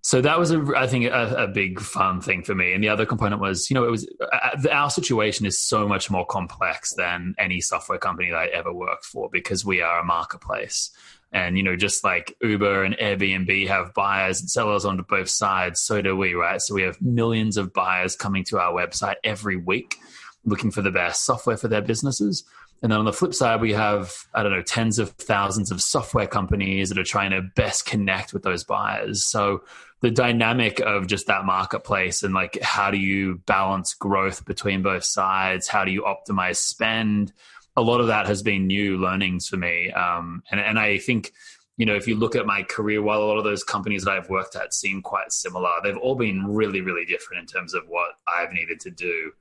So 0.01 0.21
that 0.21 0.39
was, 0.39 0.51
a, 0.51 0.65
I 0.77 0.87
think, 0.87 1.05
a, 1.05 1.43
a, 1.43 1.47
big 1.47 1.81
fun 1.81 2.21
thing 2.21 2.41
for 2.41 2.55
me. 2.55 2.71
And 2.71 2.81
the 2.81 2.87
other 2.87 3.05
component 3.05 3.41
was, 3.41 3.69
you 3.69 3.73
know, 3.73 3.83
it 3.83 3.91
was 3.91 4.07
uh, 4.21 4.69
our 4.71 4.89
situation 4.89 5.45
is 5.45 5.59
so 5.59 5.89
much 5.89 6.09
more 6.09 6.25
complex 6.25 6.93
than 6.93 7.35
any 7.37 7.59
software 7.59 7.99
company 7.99 8.29
that 8.31 8.37
I 8.37 8.45
ever 8.47 8.73
worked 8.73 9.03
for 9.03 9.29
because 9.29 9.65
we 9.65 9.81
are 9.81 9.99
a 9.99 10.05
marketplace. 10.05 10.91
And, 11.31 11.57
you 11.57 11.63
know, 11.63 11.75
just 11.75 12.03
like 12.03 12.35
Uber 12.41 12.83
and 12.83 12.95
Airbnb 12.97 13.67
have 13.67 13.93
buyers 13.93 14.41
and 14.41 14.49
sellers 14.49 14.83
on 14.83 14.97
both 15.07 15.29
sides, 15.29 15.79
so 15.79 16.01
do 16.01 16.15
we, 16.15 16.33
right? 16.33 16.59
So 16.59 16.73
we 16.73 16.81
have 16.81 16.99
millions 17.01 17.55
of 17.55 17.71
buyers 17.71 18.15
coming 18.15 18.43
to 18.45 18.59
our 18.59 18.73
website 18.73 19.15
every 19.23 19.55
week 19.55 19.97
looking 20.45 20.71
for 20.71 20.81
the 20.81 20.91
best 20.91 21.25
software 21.25 21.57
for 21.57 21.67
their 21.67 21.81
businesses. 21.81 22.43
And 22.81 22.91
then 22.91 22.99
on 22.99 23.05
the 23.05 23.13
flip 23.13 23.33
side, 23.33 23.59
we 23.59 23.73
have, 23.73 24.13
I 24.33 24.41
don't 24.41 24.53
know, 24.53 24.61
tens 24.61 24.99
of 24.99 25.11
thousands 25.11 25.69
of 25.69 25.81
software 25.81 26.27
companies 26.27 26.89
that 26.89 26.97
are 26.97 27.03
trying 27.03 27.31
to 27.31 27.41
best 27.41 27.85
connect 27.85 28.33
with 28.33 28.43
those 28.43 28.63
buyers. 28.63 29.23
So 29.23 29.63
the 30.01 30.09
dynamic 30.09 30.79
of 30.79 31.07
just 31.07 31.27
that 31.27 31.43
marketplace 31.43 32.23
and 32.23 32.33
like 32.33 32.57
how 32.61 32.89
do 32.89 32.97
you 32.97 33.41
balance 33.45 33.93
growth 33.93 34.45
between 34.45 34.81
both 34.81 35.03
sides? 35.03 35.67
How 35.67 35.83
do 35.83 35.91
you 35.91 36.03
optimize 36.03 36.55
spend? 36.55 37.33
A 37.79 37.81
lot 37.81 38.01
of 38.01 38.07
that 38.07 38.27
has 38.27 38.41
been 38.43 38.67
new 38.67 38.97
learnings 38.97 39.47
for 39.47 39.57
me. 39.57 39.91
Um, 39.91 40.43
and, 40.51 40.59
and 40.59 40.77
I 40.77 40.97
think, 40.97 41.31
you 41.77 41.85
know, 41.85 41.95
if 41.95 42.07
you 42.07 42.15
look 42.15 42.35
at 42.35 42.45
my 42.45 42.63
career, 42.63 43.01
while 43.01 43.21
a 43.21 43.25
lot 43.25 43.37
of 43.37 43.43
those 43.43 43.63
companies 43.63 44.03
that 44.03 44.11
I've 44.11 44.29
worked 44.29 44.55
at 44.55 44.73
seem 44.73 45.01
quite 45.01 45.31
similar, 45.31 45.69
they've 45.83 45.97
all 45.97 46.15
been 46.15 46.45
really, 46.45 46.81
really 46.81 47.05
different 47.05 47.41
in 47.41 47.47
terms 47.47 47.73
of 47.73 47.83
what 47.87 48.11
I've 48.27 48.51
needed 48.51 48.79
to 48.81 48.91
do. 48.91 49.31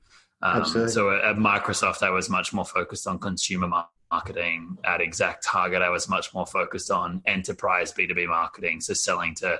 Um, 0.41 0.63
so 0.65 1.11
at, 1.17 1.35
Microsoft, 1.35 2.01
I 2.01 2.09
was 2.11 2.29
much 2.29 2.53
more 2.53 2.65
focused 2.65 3.07
on 3.07 3.19
consumer 3.19 3.67
marketing. 4.11 4.77
At 4.85 5.01
Exact 5.01 5.43
Target, 5.43 5.81
I 5.81 5.89
was 5.89 6.07
much 6.07 6.33
more 6.33 6.45
focused 6.45 6.91
on 6.91 7.21
enterprise 7.25 7.91
B2B 7.91 8.27
marketing, 8.27 8.79
so 8.79 8.93
selling 8.93 9.35
to 9.35 9.59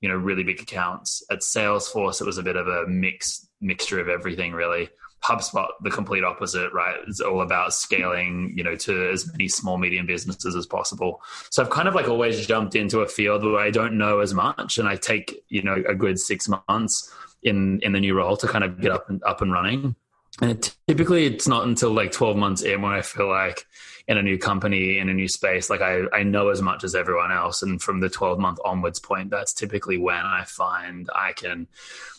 you 0.00 0.08
know 0.08 0.16
really 0.16 0.42
big 0.42 0.60
accounts. 0.60 1.22
At 1.30 1.40
Salesforce, 1.40 2.20
it 2.20 2.26
was 2.26 2.38
a 2.38 2.42
bit 2.42 2.56
of 2.56 2.66
a 2.66 2.86
mix 2.86 3.48
mixture 3.60 4.00
of 4.00 4.08
everything, 4.08 4.52
really. 4.52 4.88
HubSpot, 5.24 5.68
the 5.82 5.90
complete 5.90 6.24
opposite, 6.24 6.72
right? 6.72 6.96
It's 7.06 7.20
all 7.20 7.42
about 7.42 7.74
scaling, 7.74 8.52
you 8.56 8.62
know, 8.62 8.76
to 8.76 9.10
as 9.10 9.30
many 9.32 9.48
small, 9.48 9.76
medium 9.76 10.06
businesses 10.06 10.54
as 10.54 10.66
possible. 10.66 11.20
So 11.50 11.62
I've 11.62 11.70
kind 11.70 11.88
of 11.88 11.94
like 11.94 12.08
always 12.08 12.46
jumped 12.46 12.76
into 12.76 13.00
a 13.00 13.08
field 13.08 13.42
where 13.42 13.58
I 13.58 13.70
don't 13.70 13.98
know 13.98 14.20
as 14.20 14.34
much, 14.34 14.78
and 14.78 14.88
I 14.88 14.96
take, 14.96 15.44
you 15.48 15.62
know, 15.62 15.82
a 15.88 15.94
good 15.94 16.18
six 16.18 16.48
months 16.48 17.12
in 17.42 17.80
in 17.82 17.92
the 17.92 18.00
new 18.00 18.14
role 18.14 18.36
to 18.36 18.46
kind 18.46 18.64
of 18.64 18.80
get 18.80 18.92
up 18.92 19.08
and 19.08 19.22
up 19.24 19.42
and 19.42 19.52
running. 19.52 19.96
And 20.40 20.50
it, 20.50 20.74
typically, 20.86 21.24
it's 21.24 21.48
not 21.48 21.66
until 21.66 21.90
like 21.90 22.12
12 22.12 22.36
months 22.36 22.62
in 22.62 22.82
when 22.82 22.92
I 22.92 23.02
feel 23.02 23.28
like 23.28 23.66
in 24.08 24.18
a 24.18 24.22
new 24.22 24.38
company, 24.38 24.98
in 24.98 25.08
a 25.08 25.14
new 25.14 25.26
space, 25.26 25.68
like 25.68 25.80
I, 25.80 26.02
I 26.12 26.22
know 26.22 26.48
as 26.48 26.62
much 26.62 26.84
as 26.84 26.94
everyone 26.94 27.32
else. 27.32 27.62
And 27.62 27.82
from 27.82 28.00
the 28.00 28.08
12 28.08 28.38
month 28.38 28.58
onwards 28.64 29.00
point, 29.00 29.30
that's 29.30 29.52
typically 29.52 29.98
when 29.98 30.24
I 30.24 30.44
find 30.44 31.08
I 31.14 31.32
can 31.32 31.66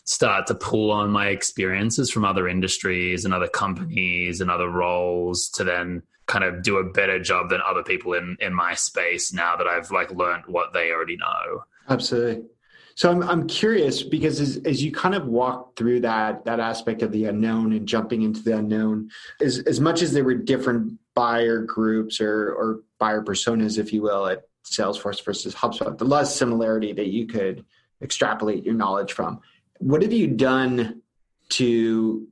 start 0.03 0.48
to 0.48 0.56
pull 0.56 0.91
on 0.91 1.10
my 1.10 1.27
experiences 1.27 2.12
from 2.12 2.25
other 2.25 2.48
industries 2.48 3.24
and 3.24 3.34
other 3.34 3.48
companies 3.48 4.41
and 4.41 4.51
other 4.51 4.70
roles 4.70 5.50
to 5.50 5.63
then 5.63 6.03
kind 6.25 6.44
of 6.44 6.62
do 6.62 6.77
a 6.77 6.84
better 6.84 7.20
job 7.20 7.50
than 7.50 7.62
other 7.65 7.84
people 7.84 8.13
in, 8.13 8.36
in 8.41 8.53
my 8.53 8.74
space 8.74 9.32
now 9.32 9.56
that 9.56 9.67
I've 9.67 9.89
like 9.91 10.12
learned 10.12 10.44
what 10.48 10.74
they 10.74 10.91
already 10.91 11.15
know. 11.15 11.63
Absolutely. 11.89 12.44
So 12.96 13.12
I'm 13.12 13.22
I'm 13.22 13.48
curious 13.48 14.01
because 14.01 14.41
as, 14.41 14.58
as 14.65 14.84
you 14.84 14.91
kind 14.91 15.13
of 15.13 15.27
walk 15.27 15.75
through 15.75 16.00
that 16.00 16.44
that 16.46 16.60
aspect 16.60 17.03
of 17.03 17.12
the 17.12 17.25
unknown 17.25 17.74
and 17.74 17.88
jumping 17.88 18.24
into 18.24 18.41
the 18.41 18.58
unknown, 18.58 19.12
as 19.39 19.60
as 19.60 19.79
much 19.79 20.01
as 20.01 20.13
there 20.13 20.24
were 20.24 20.34
different 20.34 20.98
buyer 21.18 21.64
groups 21.64 22.22
or 22.22 22.54
or 22.54 22.82
buyer 23.00 23.24
personas, 23.24 23.80
if 23.80 23.92
you 23.92 24.04
will, 24.04 24.28
at 24.28 24.44
Salesforce 24.64 25.26
versus 25.26 25.56
HubSpot, 25.56 25.98
the 25.98 26.06
less 26.06 26.36
similarity 26.36 26.94
that 26.94 27.08
you 27.08 27.26
could 27.26 27.66
extrapolate 28.04 28.64
your 28.64 28.76
knowledge 28.76 29.14
from. 29.14 29.40
What 29.80 30.04
have 30.04 30.14
you 30.14 30.28
done 30.28 31.02
to 31.50 32.28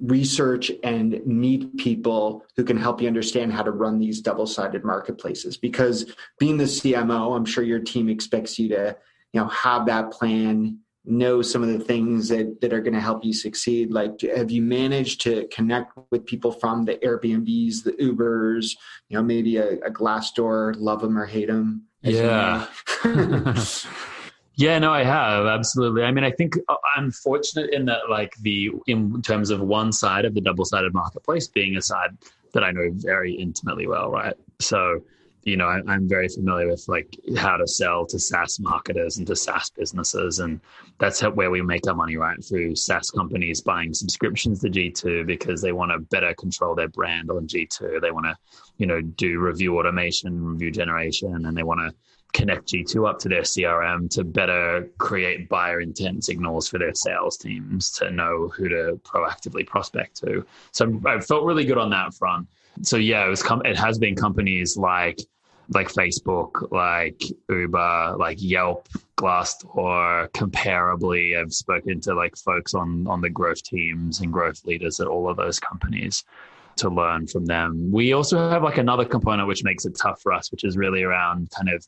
research 0.00 0.72
and 0.82 1.24
meet 1.24 1.76
people 1.76 2.44
who 2.56 2.64
can 2.64 2.76
help 2.76 3.00
you 3.00 3.06
understand 3.06 3.52
how 3.52 3.62
to 3.62 3.70
run 3.70 4.00
these 4.00 4.20
double-sided 4.20 4.84
marketplaces 4.84 5.56
because 5.56 6.12
being 6.38 6.56
the 6.56 6.64
CMO 6.64 7.36
I'm 7.36 7.44
sure 7.44 7.64
your 7.64 7.80
team 7.80 8.08
expects 8.08 8.58
you 8.60 8.68
to 8.70 8.96
you 9.32 9.40
know 9.40 9.48
have 9.48 9.86
that 9.86 10.12
plan 10.12 10.78
know 11.08 11.42
some 11.42 11.62
of 11.62 11.68
the 11.68 11.84
things 11.84 12.28
that, 12.28 12.60
that 12.60 12.72
are 12.72 12.80
going 12.80 12.94
to 12.94 13.00
help 13.00 13.24
you 13.24 13.32
succeed? 13.32 13.90
Like 13.90 14.20
have 14.20 14.50
you 14.50 14.62
managed 14.62 15.20
to 15.22 15.48
connect 15.48 15.92
with 16.10 16.26
people 16.26 16.52
from 16.52 16.84
the 16.84 16.96
airbnbs 16.96 17.82
the 17.82 17.92
ubers 17.92 18.76
you 19.08 19.16
know 19.16 19.22
maybe 19.22 19.56
a, 19.56 19.74
a 19.80 19.90
glassdoor 19.90 20.74
love 20.78 21.00
them 21.00 21.18
or 21.18 21.26
hate 21.26 21.48
them 21.48 21.84
yeah. 22.02 22.66
yeah 24.54 24.78
no 24.78 24.92
i 24.92 25.02
have 25.02 25.46
absolutely. 25.46 26.02
I 26.04 26.12
mean 26.12 26.24
i 26.24 26.30
think 26.30 26.56
uh, 26.68 26.76
i'm 26.96 27.10
fortunate 27.10 27.70
in 27.70 27.86
that 27.86 28.08
like 28.10 28.34
the 28.42 28.70
in 28.86 29.20
terms 29.22 29.50
of 29.50 29.60
one 29.60 29.92
side 29.92 30.24
of 30.24 30.34
the 30.34 30.40
double-sided 30.40 30.94
marketplace 30.94 31.48
being 31.48 31.76
a 31.76 31.82
side 31.82 32.16
that 32.52 32.64
i 32.64 32.70
know 32.70 32.88
very 32.92 33.34
intimately 33.34 33.86
well 33.86 34.10
right? 34.10 34.34
So 34.60 35.02
you 35.48 35.56
know, 35.56 35.66
I, 35.66 35.94
am 35.94 36.08
very 36.08 36.28
familiar 36.28 36.68
with 36.68 36.84
like 36.88 37.18
how 37.36 37.56
to 37.56 37.66
sell 37.66 38.04
to 38.06 38.18
SaaS 38.18 38.60
marketers 38.60 39.18
and 39.18 39.26
to 39.26 39.34
SaaS 39.36 39.70
businesses, 39.70 40.40
and 40.40 40.60
that's 40.98 41.20
how, 41.20 41.30
where 41.30 41.50
we 41.50 41.62
make 41.62 41.86
our 41.88 41.94
money, 41.94 42.16
right? 42.16 42.36
Through 42.44 42.76
SaaS 42.76 43.10
companies 43.10 43.62
buying 43.62 43.94
subscriptions 43.94 44.60
to 44.60 44.68
G2 44.68 45.26
because 45.26 45.62
they 45.62 45.72
want 45.72 45.92
to 45.92 45.98
better 45.98 46.34
control 46.34 46.74
their 46.74 46.88
brand 46.88 47.30
on 47.30 47.46
G2. 47.46 48.00
They 48.00 48.10
want 48.10 48.26
to, 48.26 48.36
you 48.76 48.86
know, 48.86 49.00
do 49.00 49.40
review 49.40 49.78
automation, 49.78 50.44
review 50.44 50.70
generation, 50.70 51.46
and 51.46 51.56
they 51.56 51.62
want 51.62 51.80
to 51.80 51.94
connect 52.34 52.68
G2 52.68 53.08
up 53.08 53.18
to 53.20 53.28
their 53.28 53.42
CRM 53.42 54.10
to 54.10 54.24
better 54.24 54.90
create 54.98 55.48
buyer 55.48 55.80
intent 55.80 56.24
signals 56.24 56.68
for 56.68 56.78
their 56.78 56.94
sales 56.94 57.38
teams 57.38 57.90
to 57.92 58.10
know 58.10 58.48
who 58.48 58.68
to 58.68 59.00
proactively 59.02 59.66
prospect 59.66 60.16
to. 60.16 60.44
So 60.72 61.00
I 61.06 61.20
felt 61.20 61.44
really 61.44 61.64
good 61.64 61.78
on 61.78 61.90
that 61.90 62.14
front. 62.14 62.48
So 62.82 62.96
yeah, 62.96 63.26
it 63.26 63.28
was 63.28 63.42
com- 63.42 63.64
it 63.64 63.76
has 63.76 63.98
been 63.98 64.14
companies 64.14 64.76
like 64.76 65.18
like 65.70 65.88
Facebook, 65.88 66.70
like 66.72 67.22
Uber, 67.48 68.16
like 68.18 68.38
Yelp, 68.40 68.88
Glassdoor, 69.16 70.28
comparably. 70.30 71.38
I've 71.38 71.52
spoken 71.52 72.00
to 72.02 72.14
like 72.14 72.36
folks 72.36 72.74
on 72.74 73.06
on 73.06 73.20
the 73.20 73.30
growth 73.30 73.62
teams 73.62 74.20
and 74.20 74.32
growth 74.32 74.64
leaders 74.64 75.00
at 75.00 75.06
all 75.06 75.28
of 75.28 75.36
those 75.36 75.60
companies 75.60 76.24
to 76.76 76.88
learn 76.88 77.26
from 77.26 77.44
them. 77.44 77.90
We 77.90 78.12
also 78.12 78.48
have 78.50 78.62
like 78.62 78.78
another 78.78 79.04
component 79.04 79.48
which 79.48 79.64
makes 79.64 79.84
it 79.84 79.96
tough 80.00 80.22
for 80.22 80.32
us, 80.32 80.50
which 80.50 80.64
is 80.64 80.76
really 80.76 81.02
around 81.02 81.50
kind 81.50 81.68
of 81.68 81.86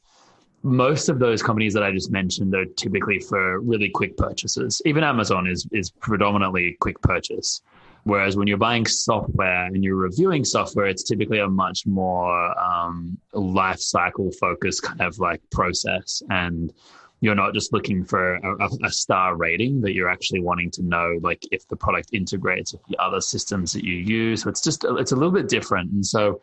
most 0.62 1.08
of 1.08 1.18
those 1.18 1.42
companies 1.42 1.72
that 1.72 1.82
I 1.82 1.90
just 1.90 2.10
mentioned 2.10 2.54
are 2.54 2.66
typically 2.66 3.18
for 3.18 3.60
really 3.60 3.88
quick 3.88 4.16
purchases. 4.16 4.82
Even 4.84 5.04
Amazon 5.04 5.46
is 5.46 5.66
is 5.72 5.90
predominantly 5.90 6.76
quick 6.80 7.00
purchase. 7.00 7.62
Whereas 8.04 8.36
when 8.36 8.46
you're 8.46 8.56
buying 8.56 8.86
software 8.86 9.66
and 9.66 9.84
you're 9.84 9.96
reviewing 9.96 10.44
software, 10.44 10.86
it's 10.86 11.02
typically 11.02 11.38
a 11.38 11.48
much 11.48 11.86
more 11.86 12.58
um, 12.58 13.18
life 13.32 13.80
cycle 13.80 14.30
focused 14.32 14.82
kind 14.82 15.00
of 15.00 15.18
like 15.18 15.42
process. 15.50 16.22
And 16.30 16.72
you're 17.20 17.34
not 17.34 17.52
just 17.52 17.72
looking 17.72 18.04
for 18.04 18.36
a, 18.36 18.68
a, 18.84 18.90
star 18.90 19.36
rating, 19.36 19.80
but 19.82 19.92
you're 19.92 20.08
actually 20.08 20.40
wanting 20.40 20.70
to 20.72 20.82
know 20.82 21.18
like 21.22 21.42
if 21.52 21.68
the 21.68 21.76
product 21.76 22.08
integrates 22.12 22.72
with 22.72 22.82
the 22.88 22.96
other 22.98 23.20
systems 23.20 23.74
that 23.74 23.84
you 23.84 23.94
use. 23.94 24.42
So 24.42 24.48
it's 24.48 24.62
just 24.62 24.84
it's 24.84 25.12
a 25.12 25.16
little 25.16 25.32
bit 25.32 25.48
different. 25.48 25.92
And 25.92 26.04
so 26.04 26.40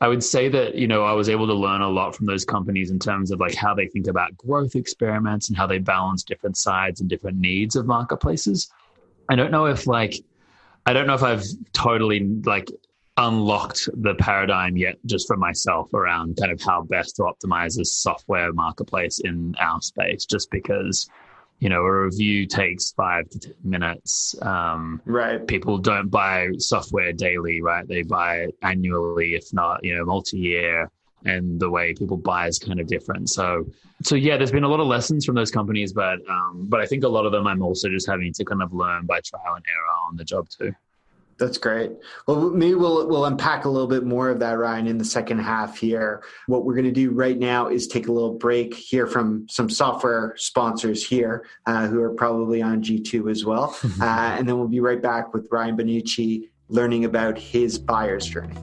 I 0.00 0.08
would 0.08 0.22
say 0.22 0.48
that 0.48 0.74
you 0.74 0.88
know 0.88 1.04
I 1.04 1.12
was 1.12 1.28
able 1.28 1.46
to 1.46 1.54
learn 1.54 1.82
a 1.82 1.88
lot 1.88 2.16
from 2.16 2.26
those 2.26 2.44
companies 2.44 2.90
in 2.90 2.98
terms 2.98 3.30
of 3.30 3.38
like 3.38 3.54
how 3.54 3.74
they 3.74 3.86
think 3.86 4.08
about 4.08 4.36
growth 4.36 4.74
experiments 4.74 5.48
and 5.48 5.56
how 5.56 5.68
they 5.68 5.78
balance 5.78 6.24
different 6.24 6.56
sides 6.56 7.00
and 7.00 7.08
different 7.08 7.38
needs 7.38 7.76
of 7.76 7.86
marketplaces. 7.86 8.72
I 9.28 9.36
don't 9.36 9.52
know 9.52 9.66
if 9.66 9.86
like 9.86 10.14
I 10.88 10.94
don't 10.94 11.06
know 11.06 11.12
if 11.12 11.22
I've 11.22 11.44
totally 11.74 12.26
like 12.46 12.70
unlocked 13.18 13.90
the 13.92 14.14
paradigm 14.14 14.74
yet 14.78 14.96
just 15.04 15.26
for 15.26 15.36
myself 15.36 15.92
around 15.92 16.38
kind 16.40 16.50
of 16.50 16.62
how 16.62 16.80
best 16.80 17.16
to 17.16 17.24
optimize 17.24 17.76
this 17.76 17.92
software 17.92 18.54
marketplace 18.54 19.18
in 19.18 19.54
our 19.60 19.82
space 19.82 20.24
just 20.24 20.50
because 20.50 21.06
you 21.58 21.68
know 21.68 21.82
a 21.82 22.04
review 22.04 22.46
takes 22.46 22.92
five 22.92 23.28
to 23.28 23.38
ten 23.38 23.54
minutes. 23.64 24.34
Um, 24.40 25.02
right. 25.04 25.46
people 25.46 25.76
don't 25.76 26.08
buy 26.08 26.48
software 26.56 27.12
daily 27.12 27.60
right? 27.60 27.86
They 27.86 28.00
buy 28.00 28.36
it 28.44 28.54
annually 28.62 29.34
if 29.34 29.52
not 29.52 29.84
you 29.84 29.94
know 29.94 30.06
multi-year 30.06 30.90
and 31.24 31.60
the 31.60 31.68
way 31.68 31.94
people 31.94 32.16
buy 32.16 32.46
is 32.46 32.58
kind 32.58 32.80
of 32.80 32.86
different 32.86 33.28
so 33.28 33.64
so 34.02 34.14
yeah 34.14 34.36
there's 34.36 34.52
been 34.52 34.64
a 34.64 34.68
lot 34.68 34.80
of 34.80 34.86
lessons 34.86 35.24
from 35.24 35.34
those 35.34 35.50
companies 35.50 35.92
but 35.92 36.18
um, 36.28 36.66
but 36.68 36.80
i 36.80 36.86
think 36.86 37.04
a 37.04 37.08
lot 37.08 37.26
of 37.26 37.32
them 37.32 37.46
i'm 37.46 37.62
also 37.62 37.88
just 37.88 38.06
having 38.06 38.32
to 38.32 38.44
kind 38.44 38.62
of 38.62 38.72
learn 38.72 39.06
by 39.06 39.20
trial 39.20 39.54
and 39.54 39.64
error 39.68 39.96
on 40.08 40.16
the 40.16 40.24
job 40.24 40.48
too 40.48 40.72
that's 41.38 41.56
great. 41.56 41.92
Well, 42.26 42.50
maybe 42.50 42.74
we'll 42.74 43.06
we'll 43.06 43.24
unpack 43.24 43.64
a 43.64 43.68
little 43.68 43.86
bit 43.86 44.04
more 44.04 44.28
of 44.28 44.40
that, 44.40 44.58
Ryan, 44.58 44.88
in 44.88 44.98
the 44.98 45.04
second 45.04 45.38
half 45.38 45.78
here. 45.78 46.24
What 46.46 46.64
we're 46.64 46.74
going 46.74 46.84
to 46.86 46.92
do 46.92 47.12
right 47.12 47.38
now 47.38 47.68
is 47.68 47.86
take 47.86 48.08
a 48.08 48.12
little 48.12 48.34
break, 48.34 48.74
hear 48.74 49.06
from 49.06 49.46
some 49.48 49.70
software 49.70 50.34
sponsors 50.36 51.06
here 51.06 51.46
uh, 51.66 51.86
who 51.86 52.02
are 52.02 52.12
probably 52.12 52.60
on 52.60 52.82
G2 52.82 53.30
as 53.30 53.44
well, 53.44 53.76
uh, 54.00 54.04
and 54.04 54.48
then 54.48 54.58
we'll 54.58 54.68
be 54.68 54.80
right 54.80 55.00
back 55.00 55.32
with 55.32 55.46
Ryan 55.50 55.76
Bonnici 55.76 56.48
learning 56.68 57.04
about 57.04 57.38
his 57.38 57.78
buyer's 57.78 58.26
journey. 58.26 58.56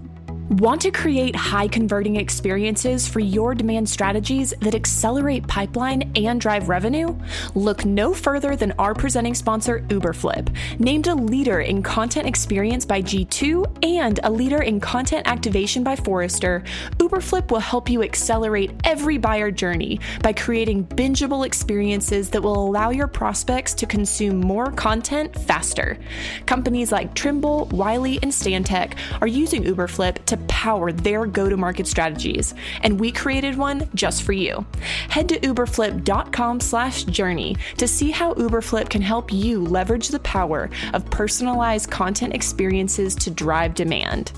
Want 0.59 0.79
to 0.83 0.91
create 0.91 1.35
high 1.35 1.67
converting 1.67 2.15
experiences 2.15 3.09
for 3.09 3.19
your 3.19 3.53
demand 3.53 3.89
strategies 3.89 4.53
that 4.61 4.73
accelerate 4.73 5.45
pipeline 5.49 6.13
and 6.15 6.39
drive 6.39 6.69
revenue? 6.69 7.13
Look 7.55 7.83
no 7.83 8.13
further 8.13 8.55
than 8.55 8.71
our 8.79 8.93
presenting 8.93 9.33
sponsor, 9.35 9.81
Uberflip, 9.89 10.55
named 10.79 11.07
a 11.07 11.13
leader 11.13 11.59
in 11.59 11.83
content 11.83 12.25
experience 12.25 12.85
by 12.85 13.01
G2 13.01 13.83
and 13.83 14.21
a 14.23 14.31
leader 14.31 14.61
in 14.61 14.79
content 14.79 15.27
activation 15.27 15.83
by 15.83 15.97
Forrester. 15.97 16.63
Uberflip 16.99 17.51
will 17.51 17.59
help 17.59 17.89
you 17.89 18.01
accelerate 18.01 18.71
every 18.85 19.17
buyer 19.17 19.51
journey 19.51 19.99
by 20.23 20.31
creating 20.31 20.85
bingeable 20.85 21.45
experiences 21.45 22.29
that 22.29 22.41
will 22.41 22.65
allow 22.65 22.91
your 22.91 23.07
prospects 23.09 23.73
to 23.73 23.85
consume 23.85 24.39
more 24.39 24.71
content 24.71 25.37
faster. 25.37 25.97
Companies 26.45 26.93
like 26.93 27.13
Trimble, 27.13 27.65
Wiley, 27.73 28.19
and 28.23 28.31
Stantec 28.31 28.93
are 29.19 29.27
using 29.27 29.61
Uberflip 29.65 30.23
to 30.23 30.44
power 30.47 30.91
their 30.91 31.25
go 31.25 31.49
to 31.49 31.57
market 31.57 31.87
strategies, 31.87 32.53
and 32.81 32.99
we 32.99 33.11
created 33.11 33.57
one 33.57 33.89
just 33.93 34.23
for 34.23 34.33
you. 34.33 34.65
Head 35.09 35.29
to 35.29 35.39
uberflip.com 35.39 36.59
slash 36.59 37.03
journey 37.05 37.55
to 37.77 37.87
see 37.87 38.11
how 38.11 38.33
Uberflip 38.35 38.89
can 38.89 39.01
help 39.01 39.31
you 39.31 39.61
leverage 39.61 40.09
the 40.09 40.19
power 40.19 40.69
of 40.93 41.09
personalized 41.09 41.91
content 41.91 42.33
experiences 42.33 43.15
to 43.15 43.31
drive 43.31 43.73
demand. 43.73 44.31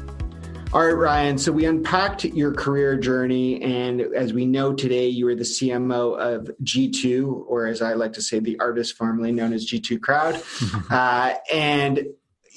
All 0.73 0.85
right, 0.85 0.91
Ryan. 0.91 1.37
So 1.37 1.53
we 1.53 1.65
unpacked 1.65 2.25
your 2.25 2.53
career 2.53 2.97
journey. 2.97 3.61
And 3.61 4.01
as 4.01 4.33
we 4.33 4.45
know 4.45 4.73
today, 4.73 5.07
you 5.07 5.25
are 5.29 5.35
the 5.35 5.43
CMO 5.43 6.19
of 6.19 6.51
G2, 6.61 7.45
or 7.47 7.67
as 7.67 7.81
I 7.81 7.93
like 7.93 8.11
to 8.13 8.21
say, 8.21 8.39
the 8.39 8.59
artist 8.59 8.97
formerly 8.97 9.31
known 9.31 9.53
as 9.53 9.65
G2 9.65 10.01
Crowd. 10.01 10.41
uh, 10.91 11.35
and 11.51 12.07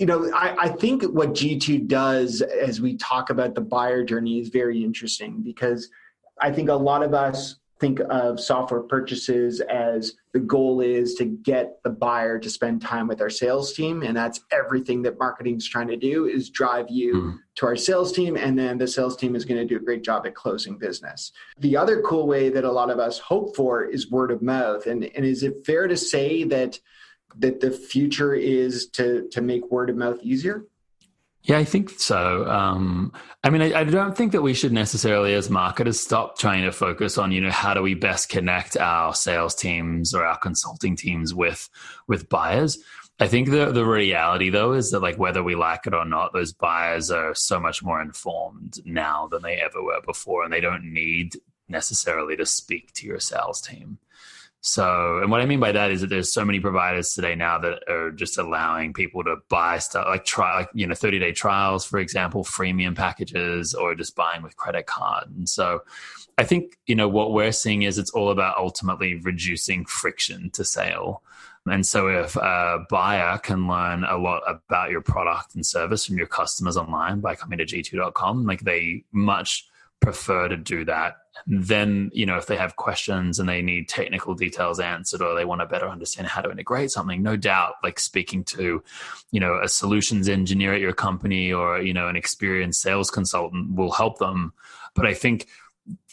you 0.00 0.06
know, 0.06 0.32
I, 0.34 0.56
I, 0.58 0.68
think 0.70 1.02
what 1.02 1.34
G2 1.34 1.86
does 1.86 2.40
as 2.40 2.80
we 2.80 2.96
talk 2.96 3.28
about 3.28 3.54
the 3.54 3.60
buyer 3.60 4.02
journey 4.02 4.40
is 4.40 4.48
very 4.48 4.82
interesting 4.82 5.42
because 5.42 5.90
I 6.40 6.50
think 6.50 6.70
a 6.70 6.74
lot 6.74 7.02
of 7.02 7.12
us 7.12 7.56
think 7.80 8.00
of 8.08 8.40
software 8.40 8.80
purchases 8.80 9.60
as 9.60 10.14
the 10.32 10.38
goal 10.38 10.80
is 10.80 11.14
to 11.16 11.26
get 11.26 11.82
the 11.82 11.90
buyer 11.90 12.38
to 12.38 12.48
spend 12.48 12.80
time 12.80 13.08
with 13.08 13.20
our 13.20 13.28
sales 13.28 13.74
team. 13.74 14.02
And 14.02 14.16
that's 14.16 14.40
everything 14.50 15.02
that 15.02 15.18
marketing 15.18 15.56
is 15.56 15.68
trying 15.68 15.88
to 15.88 15.96
do 15.96 16.26
is 16.26 16.48
drive 16.48 16.86
you 16.88 17.14
mm. 17.14 17.38
to 17.56 17.66
our 17.66 17.76
sales 17.76 18.10
team. 18.12 18.36
And 18.36 18.58
then 18.58 18.78
the 18.78 18.86
sales 18.86 19.16
team 19.18 19.36
is 19.36 19.44
going 19.44 19.60
to 19.60 19.66
do 19.66 19.76
a 19.76 19.84
great 19.84 20.02
job 20.02 20.26
at 20.26 20.34
closing 20.34 20.78
business. 20.78 21.32
The 21.58 21.76
other 21.76 22.00
cool 22.00 22.26
way 22.26 22.48
that 22.48 22.64
a 22.64 22.72
lot 22.72 22.90
of 22.90 22.98
us 22.98 23.18
hope 23.18 23.54
for 23.54 23.84
is 23.84 24.10
word 24.10 24.30
of 24.30 24.40
mouth. 24.40 24.86
And, 24.86 25.04
and 25.04 25.26
is 25.26 25.42
it 25.42 25.66
fair 25.66 25.88
to 25.88 25.96
say 25.96 26.44
that 26.44 26.78
that 27.38 27.60
the 27.60 27.70
future 27.70 28.34
is 28.34 28.88
to 28.90 29.28
to 29.30 29.40
make 29.40 29.70
word 29.70 29.90
of 29.90 29.96
mouth 29.96 30.18
easier? 30.22 30.64
Yeah, 31.42 31.58
I 31.58 31.64
think 31.64 31.90
so. 31.98 32.46
Um, 32.46 33.12
I 33.42 33.48
mean, 33.48 33.62
I, 33.62 33.80
I, 33.80 33.84
don't 33.84 34.14
think 34.14 34.32
that 34.32 34.42
we 34.42 34.52
should 34.52 34.72
necessarily, 34.72 35.32
as 35.32 35.48
marketers, 35.48 35.98
stop 35.98 36.36
trying 36.36 36.64
to 36.64 36.72
focus 36.72 37.16
on, 37.16 37.32
you 37.32 37.40
know, 37.40 37.50
how 37.50 37.72
do 37.72 37.80
we 37.80 37.94
best 37.94 38.28
connect 38.28 38.76
our 38.76 39.14
sales 39.14 39.54
teams 39.54 40.12
or 40.12 40.22
our 40.22 40.36
consulting 40.36 40.96
teams 40.96 41.32
with 41.32 41.70
with 42.06 42.28
buyers. 42.28 42.78
I 43.18 43.28
think 43.28 43.50
the 43.50 43.72
the 43.72 43.86
reality 43.86 44.50
though 44.50 44.72
is 44.72 44.90
that 44.90 45.00
like 45.00 45.18
whether 45.18 45.42
we 45.42 45.54
like 45.54 45.86
it 45.86 45.94
or 45.94 46.04
not, 46.04 46.32
those 46.32 46.52
buyers 46.52 47.10
are 47.10 47.34
so 47.34 47.58
much 47.58 47.82
more 47.82 48.02
informed 48.02 48.78
now 48.84 49.26
than 49.28 49.42
they 49.42 49.56
ever 49.56 49.82
were 49.82 50.00
before, 50.02 50.44
and 50.44 50.52
they 50.52 50.60
don't 50.60 50.92
need 50.92 51.36
necessarily 51.68 52.36
to 52.36 52.44
speak 52.44 52.92
to 52.94 53.06
your 53.06 53.20
sales 53.20 53.60
team. 53.62 53.98
So, 54.62 55.20
and 55.22 55.30
what 55.30 55.40
I 55.40 55.46
mean 55.46 55.58
by 55.58 55.72
that 55.72 55.90
is 55.90 56.02
that 56.02 56.08
there's 56.08 56.34
so 56.34 56.44
many 56.44 56.60
providers 56.60 57.14
today 57.14 57.34
now 57.34 57.58
that 57.58 57.82
are 57.88 58.10
just 58.10 58.36
allowing 58.36 58.92
people 58.92 59.24
to 59.24 59.36
buy 59.48 59.78
stuff 59.78 60.06
like 60.06 60.26
try, 60.26 60.58
like, 60.58 60.68
you 60.74 60.86
know, 60.86 60.94
30 60.94 61.18
day 61.18 61.32
trials, 61.32 61.86
for 61.86 61.98
example, 61.98 62.44
freemium 62.44 62.94
packages, 62.94 63.72
or 63.72 63.94
just 63.94 64.14
buying 64.14 64.42
with 64.42 64.56
credit 64.56 64.84
card. 64.84 65.28
And 65.34 65.48
so 65.48 65.80
I 66.36 66.44
think, 66.44 66.76
you 66.86 66.94
know, 66.94 67.08
what 67.08 67.32
we're 67.32 67.52
seeing 67.52 67.82
is 67.82 67.96
it's 67.96 68.10
all 68.10 68.30
about 68.30 68.58
ultimately 68.58 69.14
reducing 69.14 69.86
friction 69.86 70.50
to 70.50 70.64
sale. 70.64 71.22
And 71.66 71.86
so 71.86 72.08
if 72.08 72.36
a 72.36 72.84
buyer 72.90 73.38
can 73.38 73.66
learn 73.66 74.04
a 74.04 74.18
lot 74.18 74.42
about 74.46 74.90
your 74.90 75.00
product 75.00 75.54
and 75.54 75.64
service 75.64 76.04
from 76.04 76.18
your 76.18 76.26
customers 76.26 76.76
online 76.76 77.20
by 77.20 77.34
coming 77.34 77.58
to 77.58 77.64
g2.com, 77.64 78.44
like 78.44 78.60
they 78.60 79.04
much 79.12 79.69
prefer 80.00 80.48
to 80.48 80.56
do 80.56 80.84
that. 80.86 81.18
Then 81.46 82.10
you 82.12 82.26
know 82.26 82.36
if 82.36 82.46
they 82.46 82.56
have 82.56 82.76
questions 82.76 83.38
and 83.38 83.48
they 83.48 83.62
need 83.62 83.88
technical 83.88 84.34
details 84.34 84.80
answered 84.80 85.22
or 85.22 85.34
they 85.34 85.44
want 85.44 85.60
to 85.60 85.66
better 85.66 85.88
understand 85.88 86.28
how 86.28 86.42
to 86.42 86.50
integrate 86.50 86.90
something 86.90 87.22
no 87.22 87.36
doubt 87.36 87.74
like 87.82 87.98
speaking 87.98 88.44
to 88.44 88.82
you 89.30 89.40
know 89.40 89.58
a 89.62 89.68
solutions 89.68 90.28
engineer 90.28 90.74
at 90.74 90.80
your 90.80 90.92
company 90.92 91.52
or 91.52 91.80
you 91.80 91.94
know 91.94 92.08
an 92.08 92.16
experienced 92.16 92.82
sales 92.82 93.10
consultant 93.10 93.74
will 93.74 93.92
help 93.92 94.18
them. 94.18 94.52
But 94.94 95.06
i 95.06 95.14
think 95.14 95.46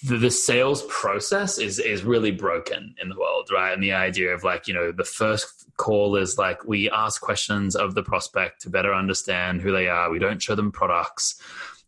the, 0.03 0.17
the 0.17 0.31
sales 0.31 0.83
process 0.87 1.57
is 1.57 1.79
is 1.79 2.03
really 2.03 2.31
broken 2.31 2.95
in 3.01 3.09
the 3.09 3.19
world 3.19 3.37
right? 3.51 3.73
And 3.73 3.81
the 3.81 3.93
idea 3.93 4.33
of 4.33 4.43
like 4.43 4.67
you 4.67 4.73
know 4.73 4.91
the 4.91 5.03
first 5.03 5.65
call 5.77 6.15
is 6.15 6.37
like 6.37 6.65
we 6.65 6.89
ask 6.89 7.21
questions 7.21 7.75
of 7.75 7.95
the 7.95 8.03
prospect 8.03 8.61
to 8.61 8.69
better 8.69 8.93
understand 8.93 9.61
who 9.61 9.71
they 9.71 9.87
are. 9.87 10.09
We 10.09 10.19
don't 10.19 10.41
show 10.41 10.55
them 10.55 10.71
products 10.71 11.41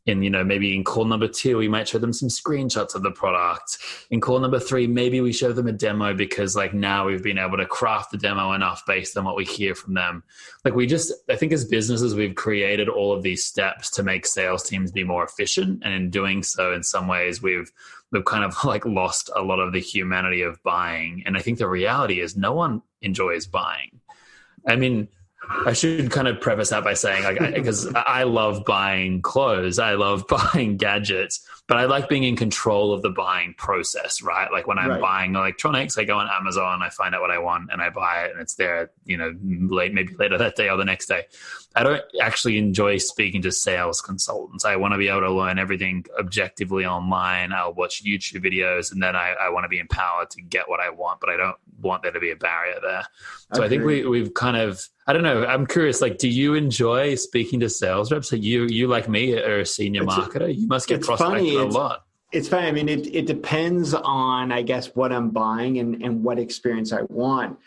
in 0.06 0.24
you 0.24 0.30
know 0.30 0.44
maybe 0.44 0.76
in 0.76 0.84
call 0.84 1.06
number 1.06 1.28
two 1.28 1.58
we 1.58 1.68
might 1.68 1.88
show 1.88 1.98
them 1.98 2.14
some 2.14 2.30
screenshots 2.30 2.96
of 2.96 3.04
the 3.04 3.12
product. 3.12 3.78
In 4.10 4.22
call 4.22 4.40
number 4.40 4.60
three 4.60 4.88
maybe 4.88 5.22
we 5.22 5.32
show 5.32 5.52
them 5.52 5.68
a 5.68 5.72
demo 5.72 6.14
because 6.14 6.56
like 6.56 6.74
now 6.74 7.06
we've 7.06 7.24
been 7.24 7.38
able 7.38 7.58
to 7.58 7.66
craft 7.66 8.12
the 8.12 8.18
demo 8.18 8.54
enough 8.54 8.84
based 8.86 9.18
on 9.18 9.26
what 9.26 9.36
we 9.36 9.46
hear 9.46 9.76
from 9.76 9.94
them. 9.94 10.24
Like 10.64 10.76
we 10.76 10.88
just 10.88 11.14
i 11.30 11.36
think 11.36 11.52
as 11.52 11.66
businesses 11.66 12.16
we've 12.16 12.36
created 12.36 12.90
all 12.90 13.14
of 13.14 13.24
these 13.24 13.44
steps 13.44 13.90
to 13.92 14.04
make 14.04 14.26
sales 14.26 14.64
teams 14.64 14.92
be 14.92 15.04
more 15.04 15.24
efficient. 15.24 15.82
And 15.84 15.94
in 15.94 16.10
doing 16.10 16.44
so 16.44 16.74
in 16.74 16.84
some 16.84 17.08
ways 17.08 17.42
we've 17.42 17.72
we've 18.12 18.26
kind 18.26 18.44
of 18.44 18.56
like 18.64 18.86
lost 18.86 19.30
a 19.36 19.42
lot 19.42 19.60
of 19.60 19.74
the 19.74 19.82
humanity 19.82 20.42
of 20.42 20.62
buying. 20.64 21.24
And 21.26 21.38
i 21.38 21.42
think 21.42 21.58
the 21.58 21.68
reality 21.68 22.20
is 22.22 22.36
no 22.36 22.54
one 22.54 22.82
enjoys 23.02 23.48
buying. 23.48 24.00
I 24.68 24.76
mean 24.76 25.10
I 25.66 25.74
should 25.74 26.12
kind 26.12 26.28
of 26.28 26.42
preface 26.42 26.70
that 26.70 26.84
by 26.84 26.94
saying, 26.94 27.24
like, 27.24 27.40
because 27.56 27.88
I, 27.96 28.02
I, 28.02 28.24
love 28.24 28.66
buying 28.66 29.22
clothes, 29.22 29.80
I 29.80 29.94
love 29.94 30.26
buying 30.54 30.78
gadgets, 30.78 31.46
but 31.68 31.78
I 31.78 31.86
like 31.86 32.10
being 32.10 32.24
in 32.24 32.36
control 32.36 32.94
of 32.94 33.02
the 33.02 33.10
buying 33.10 33.54
process, 33.58 34.22
right? 34.22 34.52
Like 34.52 34.68
when 34.68 34.78
I'm 34.78 34.90
right. 34.90 35.02
buying 35.02 35.36
electronics, 35.36 35.98
I 35.98 36.04
go 36.04 36.18
on 36.18 36.28
Amazon, 36.30 36.84
I 36.84 36.90
find 36.90 37.16
out 37.16 37.22
what 37.22 37.32
I 37.32 37.40
want, 37.40 37.70
and 37.72 37.82
I 37.82 37.90
buy 37.90 38.26
it, 38.26 38.32
and 38.32 38.42
it's 38.42 38.56
there, 38.56 38.92
you 39.06 39.18
know, 39.18 39.34
late 39.44 39.94
maybe 39.94 40.14
later 40.16 40.38
that 40.38 40.56
day 40.56 40.70
or 40.70 40.78
the 40.78 40.86
next 40.86 41.08
day. 41.08 41.24
I 41.76 41.84
don't 41.84 42.02
actually 42.22 42.58
enjoy 42.58 42.98
speaking 42.98 43.42
to 43.44 43.52
sales 43.52 44.02
consultants. 44.02 44.66
I 44.66 44.76
want 44.76 44.94
to 44.94 44.98
be 44.98 45.08
able 45.08 45.22
to 45.22 45.32
learn 45.32 45.60
everything 45.60 46.06
objectively 46.20 46.86
online. 46.86 47.54
I'll 47.54 47.74
watch 47.74 48.04
YouTube 48.04 48.44
videos, 48.44 48.92
and 48.92 49.02
then 49.02 49.16
I, 49.16 49.36
I 49.40 49.50
want 49.50 49.64
to 49.64 49.70
be 49.70 49.80
empowered 49.80 50.30
to 50.32 50.42
get 50.42 50.68
what 50.68 50.80
I 50.80 50.90
want, 50.90 51.22
but 51.22 51.30
I 51.30 51.38
don't 51.38 51.58
want 51.82 52.04
there 52.04 52.12
to 52.12 52.20
be 52.20 52.32
a 52.32 52.36
barrier 52.36 52.80
there. 52.82 53.04
So 53.54 53.64
I, 53.64 53.66
I 53.66 53.70
think 53.70 53.84
we, 53.84 54.06
we've 54.06 54.34
kind 54.34 54.58
of 54.58 54.82
I 55.08 55.14
don't 55.14 55.24
know. 55.24 55.44
I'm 55.44 55.66
curious. 55.66 56.02
Like, 56.02 56.20
do 56.20 56.30
you 56.30 56.54
enjoy 56.54 57.16
speaking 57.16 57.60
to 57.62 57.70
sales 57.70 58.12
reps? 58.12 58.32
Like 58.32 58.44
you, 58.44 58.68
you 58.68 58.88
like 58.88 59.10
me, 59.10 59.34
are 59.34 59.62
a 59.62 59.66
senior 59.66 60.04
it's, 60.04 60.14
marketer. 60.14 60.56
You 60.56 60.68
must 60.68 60.88
get 60.88 61.02
prospected 61.02 61.56
a 61.56 61.66
lot. 61.66 62.04
It's 62.32 62.48
funny. 62.48 62.68
I 62.68 62.72
mean, 62.72 62.88
it 62.88 63.08
it 63.08 63.26
depends 63.26 63.96
on, 63.96 64.52
I 64.52 64.62
guess, 64.62 64.96
what 64.96 65.12
I'm 65.12 65.32
buying 65.32 65.80
and 65.80 66.04
and 66.04 66.24
what 66.24 66.38
experience 66.38 66.94
I 66.94 67.02
want. 67.10 67.58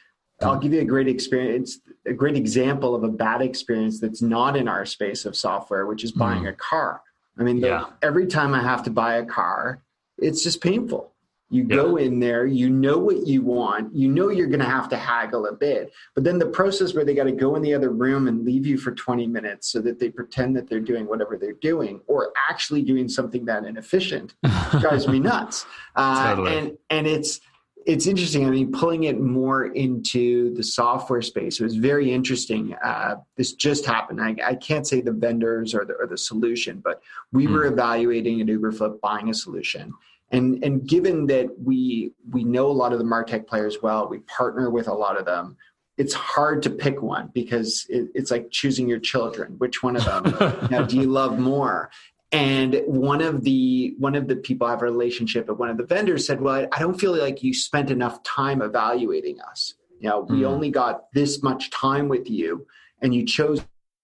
I'll 0.41 0.59
give 0.59 0.73
you 0.73 0.81
a 0.81 0.85
great 0.85 1.09
experience, 1.09 1.79
a 2.07 2.13
great 2.13 2.37
example 2.37 2.95
of 2.95 3.05
a 3.05 3.09
bad 3.09 3.43
experience 3.43 4.01
that's 4.01 4.23
not 4.23 4.57
in 4.57 4.67
our 4.67 4.85
space 4.85 5.25
of 5.25 5.37
software, 5.37 5.87
which 5.87 6.03
is 6.03 6.13
buying 6.13 6.45
mm. 6.45 6.49
a 6.49 6.53
car. 6.53 7.01
I 7.39 7.45
mean, 7.45 7.59
yeah. 7.59 7.87
the, 8.01 8.07
every 8.07 8.27
time 8.27 8.55
I 8.55 8.61
have 8.61 8.83
to 8.85 8.91
buy 8.91 9.15
a 9.15 9.25
car, 9.25 9.83
it's 10.19 10.43
just 10.43 10.61
painful. 10.61 11.12
You 11.53 11.67
yeah. 11.69 11.77
go 11.77 11.97
in 11.97 12.19
there, 12.19 12.47
you 12.47 12.71
know 12.71 12.99
what 12.99 13.27
you 13.27 13.43
want, 13.43 13.95
you 13.95 14.09
know 14.09 14.31
you're 14.31 14.47
going 14.47 14.61
to 14.61 14.67
have 14.67 14.89
to 14.89 14.97
haggle 14.97 15.47
a 15.47 15.53
bit. 15.53 15.93
But 16.15 16.25
then 16.25 16.39
the 16.39 16.47
process 16.47 16.95
where 16.95 17.05
they 17.05 17.15
got 17.15 17.25
to 17.25 17.33
go 17.33 17.57
in 17.57 17.63
the 17.63 17.75
other 17.75 17.91
room 17.91 18.27
and 18.27 18.45
leave 18.45 18.67
you 18.67 18.79
for 18.79 18.93
20 18.93 19.27
minutes 19.27 19.71
so 19.71 19.81
that 19.83 19.99
they 19.99 20.11
pretend 20.11 20.57
that 20.57 20.69
they're 20.69 20.81
doing 20.81 21.07
whatever 21.07 21.37
they're 21.37 21.53
doing 21.53 22.01
or 22.07 22.33
actually 22.49 22.83
doing 22.83 23.09
something 23.09 23.45
that 23.45 23.65
inefficient 23.65 24.35
drives 24.81 25.07
me 25.07 25.21
nuts. 25.21 25.67
Uh, 25.95 26.35
totally. 26.35 26.59
And 26.59 26.79
and 26.91 27.07
it's 27.07 27.41
it's 27.87 28.07
interesting. 28.07 28.47
I 28.47 28.51
mean, 28.51 28.73
pulling 28.73 29.05
it 29.05 29.21
more 29.21 29.67
into 29.67 30.55
the 30.55 30.63
software 30.63 31.23
space 31.23 31.61
it 31.61 31.65
was 31.65 31.77
very 31.77 32.13
interesting. 32.13 32.75
Uh, 32.85 33.17
this 33.37 33.53
just 33.55 33.85
happened. 33.85 34.21
I, 34.21 34.37
I, 34.45 34.55
can't 34.55 34.87
say 34.87 35.01
the 35.01 35.13
vendors 35.13 35.75
or 35.75 35.85
the, 35.85 35.95
or 35.95 36.07
the 36.07 36.19
solution, 36.19 36.81
but 36.83 37.03
we 37.33 37.47
mm. 37.47 37.53
were 37.53 37.67
evaluating 37.67 38.41
at 38.41 38.47
Uberflip 38.47 39.01
buying 39.01 39.31
a 39.31 39.35
solution, 39.35 39.93
and 40.33 40.63
and 40.65 40.87
given 40.87 41.27
that 41.27 41.49
we 41.63 42.13
we 42.31 42.45
know 42.45 42.67
a 42.67 42.73
lot 42.73 42.93
of 42.93 42.99
the 42.99 43.05
martech 43.05 43.47
players 43.47 43.79
well 43.83 44.09
we 44.09 44.19
partner 44.21 44.71
with 44.71 44.89
a 44.89 44.93
lot 44.93 45.19
of 45.19 45.25
them 45.25 45.57
it's 45.99 46.15
hard 46.15 46.63
to 46.63 46.71
pick 46.71 47.03
one 47.03 47.31
because 47.35 47.87
it, 47.89 48.09
it's 48.15 48.31
like 48.31 48.51
choosing 48.51 48.89
your 48.89 48.99
children 48.99 49.55
which 49.59 49.83
one 49.83 49.97
of 49.97 50.05
them 50.05 50.25
you 50.63 50.69
know, 50.69 50.87
do 50.87 50.97
you 50.97 51.07
love 51.07 51.39
more 51.39 51.91
and 52.33 52.83
one 52.87 53.21
of 53.21 53.45
the 53.45 53.95
one 53.99 54.15
of 54.15 54.27
the 54.27 54.37
people 54.37 54.67
i 54.67 54.71
have 54.71 54.83
a 54.83 54.85
relationship 54.85 55.49
with 55.49 55.59
one 55.59 55.69
of 55.69 55.77
the 55.77 55.87
vendors 55.87 56.27
said 56.27 56.41
well 56.41 56.67
i 56.73 56.79
don't 56.79 57.01
feel 57.01 57.17
like 57.17 57.43
you 57.43 57.53
spent 57.55 57.91
enough 57.91 58.23
time 58.23 58.63
evaluating 58.63 59.41
us 59.41 59.75
you 60.01 60.09
know 60.09 60.21
we 60.21 60.41
mm. 60.41 60.47
only 60.47 60.71
got 60.71 61.13
this 61.13 61.43
much 61.43 61.71
time 61.71 62.09
with 62.09 62.29
you 62.29 62.67
and 63.03 63.15
you 63.15 63.27
chose 63.27 63.63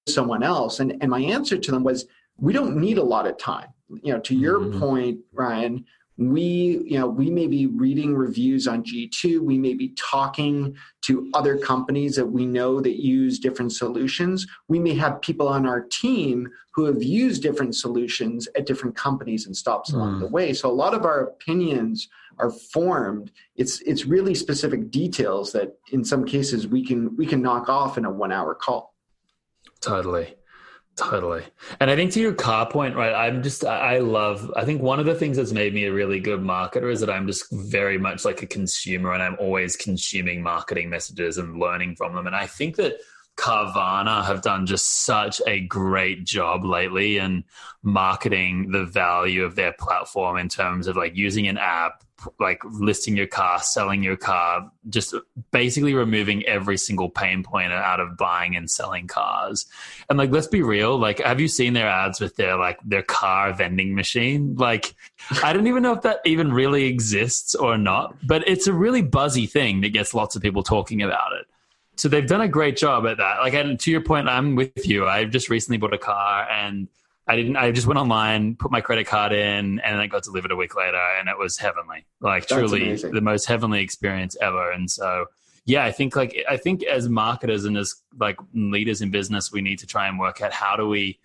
someone 0.09 0.43
else? 0.43 0.81
And, 0.81 0.97
and 1.01 1.11
my 1.11 1.21
answer 1.21 1.57
to 1.57 1.71
them 1.71 1.85
was, 1.85 2.07
we 2.37 2.53
don't 2.53 2.77
need 2.77 2.99
a 2.99 3.03
lot 3.03 3.27
of 3.27 3.39
time. 3.39 3.69
You 4.03 4.13
know, 4.13 4.21
to 4.21 4.35
your 4.35 4.61
mm-hmm. 4.61 4.79
point, 4.79 5.21
Ryan, 5.33 5.85
we 6.19 6.83
you 6.85 6.99
know 6.99 7.07
we 7.07 7.31
may 7.31 7.47
be 7.47 7.67
reading 7.67 8.15
reviews 8.15 8.67
on 8.67 8.83
g2 8.83 9.39
we 9.41 9.57
may 9.57 9.73
be 9.73 9.91
talking 9.91 10.77
to 11.09 11.31
other 11.33 11.57
companies 11.57 12.17
that 12.17 12.27
we 12.27 12.45
know 12.45 12.83
that 12.83 13.03
use 13.03 13.39
different 13.39 13.73
solutions. 13.73 14.47
We 14.69 14.79
may 14.79 14.95
have 14.97 15.23
people 15.23 15.49
on 15.49 15.67
our 15.67 15.81
team 15.81 16.51
who 16.73 16.85
have 16.85 17.03
used 17.03 17.43
different 17.43 17.77
solutions 17.77 18.47
at 18.55 18.67
different 18.67 18.95
companies 18.95 19.47
and 19.47 19.57
stops 19.57 19.91
along 19.93 20.17
mm. 20.17 20.21
the 20.21 20.27
way. 20.27 20.53
So 20.53 20.71
a 20.71 20.73
lot 20.73 20.93
of 20.93 21.07
our 21.07 21.21
opinions 21.21 22.09
are 22.39 22.51
formed. 22.51 23.33
It's 23.57 23.81
it's 23.83 24.05
really 24.05 24.35
specific 24.35 24.91
details 24.91 25.53
that 25.53 25.79
in 25.93 26.05
some 26.05 26.27
cases 26.27 26.69
we 26.69 26.85
can 26.85 27.17
we 27.17 27.25
can 27.25 27.41
knock 27.41 27.71
off 27.71 27.97
in 27.97 28.05
a 28.05 28.11
one 28.11 28.33
hour 28.33 28.55
call. 28.55 28.95
Totally 29.81 30.35
Totally. 30.99 31.45
And 31.79 31.93
I 31.93 31.95
think 31.97 32.11
to 32.13 32.21
your 32.21 32.35
car 32.35 32.69
point, 32.69 32.97
right, 32.97 33.15
I'm 33.15 33.41
just, 33.41 33.65
I 33.65 33.99
love, 33.99 34.51
I 34.57 34.65
think 34.65 34.83
one 34.83 34.99
of 34.99 35.07
the 35.07 35.15
things 35.15 35.37
that's 35.37 35.53
made 35.53 35.73
me 35.73 35.85
a 35.85 35.93
really 35.93 36.19
good 36.19 36.41
marketer 36.41 36.91
is 36.91 36.99
that 37.01 37.09
I'm 37.09 37.29
just 37.29 37.47
very 37.53 37.99
much 37.99 38.25
like 38.25 38.43
a 38.43 38.47
consumer 38.47 39.13
and 39.13 39.23
I'm 39.23 39.37
always 39.39 39.77
consuming 39.77 40.43
marketing 40.43 40.91
messages 40.91 41.39
and 41.39 41.61
learning 41.61 41.95
from 41.95 42.17
them. 42.17 42.27
And 42.27 42.35
I 42.35 42.49
think 42.49 42.75
that 42.77 42.97
Carvana 43.37 44.25
have 44.25 44.43
done 44.43 44.67
just 44.67 45.05
such 45.05 45.41
a 45.47 45.61
great 45.61 46.25
job 46.25 46.65
lately 46.65 47.19
in 47.19 47.45
marketing 47.85 48.73
the 48.73 48.85
value 48.85 49.45
of 49.45 49.55
their 49.55 49.75
platform 49.79 50.37
in 50.37 50.49
terms 50.49 50.89
of 50.89 50.97
like 50.97 51.15
using 51.15 51.47
an 51.47 51.59
app, 51.59 52.03
like 52.39 52.63
listing 52.65 53.17
your 53.17 53.27
car, 53.27 53.61
selling 53.61 54.03
your 54.03 54.17
car, 54.17 54.71
just 54.89 55.15
basically 55.51 55.95
removing 55.95 56.45
every 56.47 56.77
single 56.77 57.09
pain 57.09 57.43
point 57.43 57.73
out 57.73 58.01
of 58.01 58.17
buying 58.17 58.57
and 58.57 58.71
selling 58.71 59.07
cars. 59.07 59.67
And 60.09 60.19
like, 60.19 60.31
let's 60.31 60.47
be 60.47 60.63
real. 60.63 60.99
Like, 60.99 61.21
have 61.21 61.41
you 61.41 61.49
seen 61.49 61.73
their 61.75 61.89
ads 61.89 62.21
with 62.21 62.37
their 62.37 62.57
like 62.57 62.79
their 62.85 63.03
car 63.03 63.53
vending 63.53 63.95
machine? 63.95 64.57
Like, 64.57 64.95
I 65.43 65.53
don't 65.53 65.67
even 65.67 65.83
know 65.83 65.93
if 65.93 66.03
that 66.03 66.21
even 66.25 66.53
really 66.53 66.85
exists 66.85 67.55
or 67.55 67.79
not, 67.79 68.17
but 68.27 68.47
it's 68.49 68.67
a 68.67 68.73
really 68.73 69.03
buzzy 69.03 69.47
thing 69.47 69.81
that 69.83 69.91
gets 69.91 70.15
lots 70.15 70.37
of 70.37 70.43
people 70.43 70.63
talking 70.63 71.03
about 71.03 71.33
it. 71.39 71.47
So 71.97 72.09
they've 72.09 72.27
done 72.27 72.41
a 72.41 72.49
great 72.49 72.77
job 72.77 73.07
at 73.07 73.17
that. 73.17 73.41
Like, 73.41 73.55
and 73.55 73.79
to 73.81 73.91
your 73.91 74.01
point, 74.01 74.29
I'm 74.29 74.55
with 74.55 74.87
you. 74.87 75.07
I've 75.07 75.31
just 75.31 75.51
recently 75.51 75.79
bought 75.79 75.95
a 75.95 75.99
car 75.99 76.49
and 76.49 76.89
I 77.29 77.37
didn't. 77.37 77.57
I 77.57 77.71
just 77.71 77.87
went 77.87 77.99
online, 77.99 78.57
put 78.57 78.71
my 78.71 78.81
credit 78.81 79.07
card 79.07 79.33
in, 79.33 79.79
and 79.81 79.81
then 79.81 80.01
it 80.01 80.09
got 80.09 80.23
delivered 80.23 80.51
a 80.51 80.57
week 80.57 80.75
later, 80.75 81.01
and 81.19 81.29
it 81.29 81.39
was 81.39 81.59
heavenly. 81.59 82.07
Like 82.21 82.49
That's 82.49 82.59
truly, 82.59 82.85
amazing. 82.85 83.13
the 83.13 83.21
most 83.21 83.45
heavenly 83.45 83.83
experience 83.83 84.35
ever. 84.41 84.71
And 84.71 84.91
so, 84.91 85.27
yeah, 85.67 85.85
I 85.85 85.93
think 85.93 86.17
like 86.17 86.35
I 86.49 86.57
think 86.57 86.83
as 86.85 87.09
marketers 87.09 87.67
and 87.67 87.77
as 87.77 87.95
like 88.19 88.39
leaders 88.55 89.03
in 89.03 89.11
business, 89.11 89.53
we 89.53 89.61
need 89.61 89.79
to 89.81 89.87
try 89.87 90.09
and 90.09 90.19
work 90.19 90.41
out 90.41 90.53
how 90.53 90.75
do 90.75 90.89
we 90.89 91.19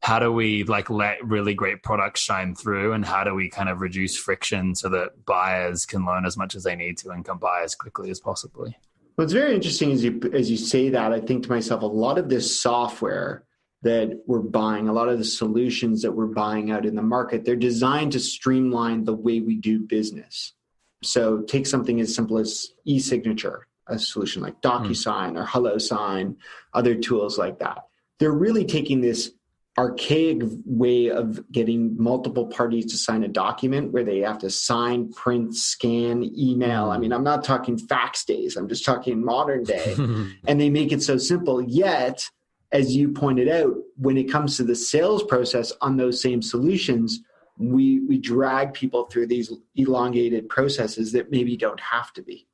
how 0.00 0.18
do 0.18 0.32
we 0.32 0.64
like 0.64 0.90
let 0.90 1.24
really 1.24 1.54
great 1.54 1.82
products 1.82 2.20
shine 2.20 2.54
through 2.54 2.92
and 2.92 3.04
how 3.04 3.24
do 3.24 3.34
we 3.34 3.48
kind 3.48 3.68
of 3.68 3.80
reduce 3.80 4.16
friction 4.16 4.74
so 4.74 4.88
that 4.88 5.24
buyers 5.24 5.84
can 5.84 6.06
learn 6.06 6.24
as 6.24 6.36
much 6.36 6.54
as 6.54 6.62
they 6.62 6.76
need 6.76 6.96
to 6.98 7.10
and 7.10 7.24
can 7.24 7.36
buy 7.36 7.62
as 7.62 7.74
quickly 7.74 8.10
as 8.10 8.20
possibly 8.20 8.76
well 9.16 9.24
it's 9.24 9.32
very 9.32 9.54
interesting 9.54 9.90
as 9.90 10.04
you 10.04 10.20
as 10.32 10.50
you 10.50 10.56
say 10.56 10.88
that 10.88 11.12
i 11.12 11.20
think 11.20 11.42
to 11.42 11.50
myself 11.50 11.82
a 11.82 11.86
lot 11.86 12.16
of 12.16 12.28
this 12.28 12.60
software 12.60 13.44
that 13.82 14.22
we're 14.26 14.40
buying, 14.40 14.88
a 14.88 14.92
lot 14.92 15.08
of 15.08 15.18
the 15.18 15.24
solutions 15.24 16.02
that 16.02 16.12
we're 16.12 16.26
buying 16.26 16.70
out 16.70 16.84
in 16.84 16.96
the 16.96 17.02
market, 17.02 17.44
they're 17.44 17.56
designed 17.56 18.12
to 18.12 18.20
streamline 18.20 19.04
the 19.04 19.14
way 19.14 19.40
we 19.40 19.56
do 19.56 19.80
business. 19.80 20.54
So 21.02 21.42
take 21.42 21.66
something 21.66 22.00
as 22.00 22.14
simple 22.14 22.38
as 22.38 22.72
e-signature, 22.84 23.68
a 23.86 23.98
solution 23.98 24.42
like 24.42 24.60
DocuSign 24.62 25.34
mm. 25.34 25.40
or 25.40 25.46
HelloSign, 25.46 26.36
other 26.74 26.96
tools 26.96 27.38
like 27.38 27.60
that. 27.60 27.84
They're 28.18 28.32
really 28.32 28.64
taking 28.64 29.00
this 29.00 29.30
archaic 29.78 30.42
way 30.64 31.08
of 31.08 31.40
getting 31.52 31.96
multiple 31.96 32.48
parties 32.48 32.86
to 32.86 32.96
sign 32.96 33.22
a 33.22 33.28
document 33.28 33.92
where 33.92 34.02
they 34.02 34.18
have 34.18 34.38
to 34.38 34.50
sign, 34.50 35.12
print, 35.12 35.54
scan, 35.54 36.28
email. 36.36 36.90
I 36.90 36.98
mean, 36.98 37.12
I'm 37.12 37.22
not 37.22 37.44
talking 37.44 37.78
fax 37.78 38.24
days, 38.24 38.56
I'm 38.56 38.68
just 38.68 38.84
talking 38.84 39.24
modern 39.24 39.62
day. 39.62 39.94
and 40.48 40.60
they 40.60 40.68
make 40.68 40.90
it 40.90 41.00
so 41.00 41.16
simple, 41.16 41.62
yet 41.62 42.28
as 42.72 42.94
you 42.94 43.12
pointed 43.12 43.48
out, 43.48 43.74
when 43.96 44.16
it 44.16 44.30
comes 44.30 44.56
to 44.56 44.64
the 44.64 44.74
sales 44.74 45.22
process 45.22 45.72
on 45.80 45.96
those 45.96 46.20
same 46.20 46.42
solutions, 46.42 47.20
we 47.56 48.00
we 48.00 48.18
drag 48.18 48.74
people 48.74 49.06
through 49.06 49.26
these 49.26 49.52
elongated 49.74 50.48
processes 50.48 51.12
that 51.12 51.30
maybe 51.30 51.56
don't 51.56 51.80
have 51.80 52.12
to 52.12 52.22
be. 52.22 52.46